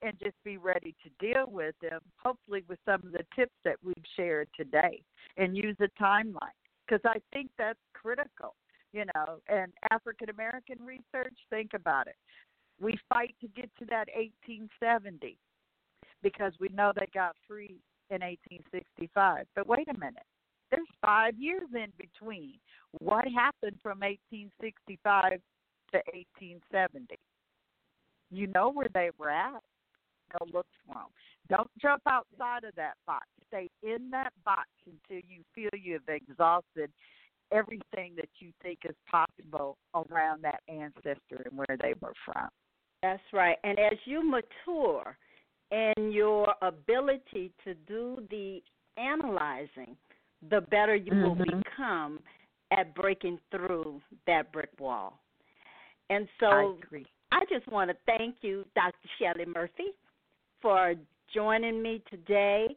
and 0.02 0.14
just 0.22 0.36
be 0.44 0.56
ready 0.56 0.94
to 1.02 1.10
deal 1.24 1.46
with 1.48 1.74
them, 1.82 2.00
hopefully 2.16 2.64
with 2.68 2.78
some 2.86 3.02
of 3.04 3.12
the 3.12 3.24
tips 3.36 3.54
that 3.64 3.76
we've 3.84 3.94
shared 4.16 4.48
today 4.56 5.02
and 5.36 5.56
use 5.56 5.76
a 5.80 6.02
timeline 6.02 6.56
because 6.86 7.02
I 7.04 7.20
think 7.32 7.50
that's 7.58 7.78
critical, 7.92 8.54
you 8.92 9.04
know, 9.14 9.40
and 9.48 9.72
African 9.90 10.30
American 10.30 10.78
research, 10.80 11.34
think 11.50 11.72
about 11.74 12.06
it. 12.06 12.16
We 12.80 12.98
fight 13.12 13.34
to 13.42 13.48
get 13.48 13.70
to 13.78 13.84
that 13.86 14.08
1870 14.16 15.36
because 16.22 16.52
we 16.58 16.68
know 16.68 16.92
they 16.94 17.08
got 17.12 17.36
free 17.46 17.76
in 18.08 18.22
1865. 18.22 19.46
But 19.54 19.66
wait 19.66 19.86
a 19.88 19.98
minute, 19.98 20.24
there's 20.70 20.86
five 21.02 21.34
years 21.38 21.68
in 21.74 21.92
between. 21.98 22.54
What 22.98 23.24
happened 23.26 23.76
from 23.82 24.00
1865 24.00 25.32
to 25.92 25.98
1870? 26.12 27.18
You 28.30 28.46
know 28.48 28.70
where 28.70 28.88
they 28.92 29.10
were 29.18 29.30
at. 29.30 29.62
Go 30.38 30.46
look 30.52 30.66
for 30.86 30.94
them. 30.94 31.06
Don't 31.48 31.70
jump 31.80 32.02
outside 32.08 32.64
of 32.64 32.74
that 32.76 32.94
box. 33.06 33.26
Stay 33.48 33.68
in 33.82 34.10
that 34.10 34.32
box 34.44 34.68
until 34.86 35.22
you 35.28 35.42
feel 35.54 35.70
you've 35.80 36.08
exhausted 36.08 36.90
everything 37.52 38.12
that 38.16 38.28
you 38.38 38.52
think 38.62 38.78
is 38.88 38.94
possible 39.10 39.76
around 39.94 40.42
that 40.42 40.60
ancestor 40.68 41.42
and 41.44 41.56
where 41.56 41.76
they 41.82 41.94
were 42.00 42.14
from. 42.24 42.48
That's 43.02 43.22
right. 43.32 43.56
And 43.64 43.78
as 43.78 43.98
you 44.04 44.22
mature 44.22 45.16
in 45.72 46.12
your 46.12 46.54
ability 46.62 47.50
to 47.64 47.74
do 47.88 48.18
the 48.30 48.62
analyzing, 48.96 49.96
the 50.48 50.60
better 50.60 50.94
you 50.94 51.12
will 51.14 51.36
Mhm. 51.36 51.62
become 51.62 52.22
at 52.70 52.94
breaking 52.94 53.38
through 53.50 54.00
that 54.26 54.52
brick 54.52 54.70
wall. 54.78 55.18
And 56.08 56.28
I 56.28 56.40
so 56.40 56.78
agree. 56.82 57.06
I 57.32 57.44
just 57.46 57.66
want 57.68 57.90
to 57.90 57.96
thank 58.06 58.42
you, 58.42 58.64
Dr. 58.74 59.08
Shelley 59.18 59.46
Murphy, 59.46 59.92
for 60.60 60.94
joining 61.32 61.80
me 61.82 62.00
today. 62.10 62.76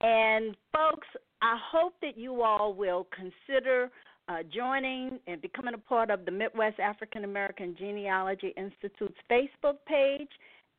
And 0.00 0.56
folks, 0.72 1.06
I 1.42 1.56
hope 1.56 1.94
that 2.00 2.16
you 2.16 2.42
all 2.42 2.74
will 2.74 3.04
consider 3.04 3.90
uh, 4.28 4.42
joining 4.44 5.20
and 5.26 5.42
becoming 5.42 5.74
a 5.74 5.78
part 5.78 6.10
of 6.10 6.24
the 6.24 6.30
Midwest 6.30 6.80
African 6.80 7.24
American 7.24 7.76
Genealogy 7.76 8.54
Institute's 8.56 9.18
Facebook 9.30 9.76
page. 9.86 10.30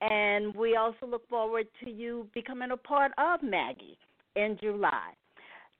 And 0.01 0.53
we 0.55 0.75
also 0.75 1.05
look 1.05 1.27
forward 1.29 1.67
to 1.83 1.91
you 1.91 2.27
becoming 2.33 2.71
a 2.71 2.77
part 2.77 3.11
of 3.17 3.41
MAAGI 3.41 3.97
in 4.35 4.57
July. 4.61 5.13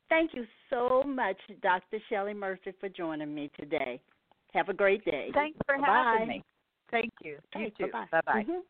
Thank 0.09 0.33
you 0.33 0.45
so 0.69 1.03
much, 1.03 1.37
Dr. 1.61 1.97
Shelley 2.09 2.33
Mercer, 2.33 2.73
for 2.79 2.89
joining 2.89 3.33
me 3.33 3.49
today. 3.59 3.99
Have 4.53 4.69
a 4.69 4.73
great 4.73 5.03
day. 5.03 5.31
Thanks 5.33 5.59
for 5.65 5.77
Bye-bye. 5.77 6.03
having 6.11 6.27
me. 6.27 6.43
Thank 6.91 7.11
you. 7.23 7.39
You 7.55 7.65
Okay, 7.65 7.73
too. 7.77 7.91
bye-bye. 7.91 8.07
Bye 8.11 8.21
bye. 8.25 8.43
Mhm. 8.43 8.61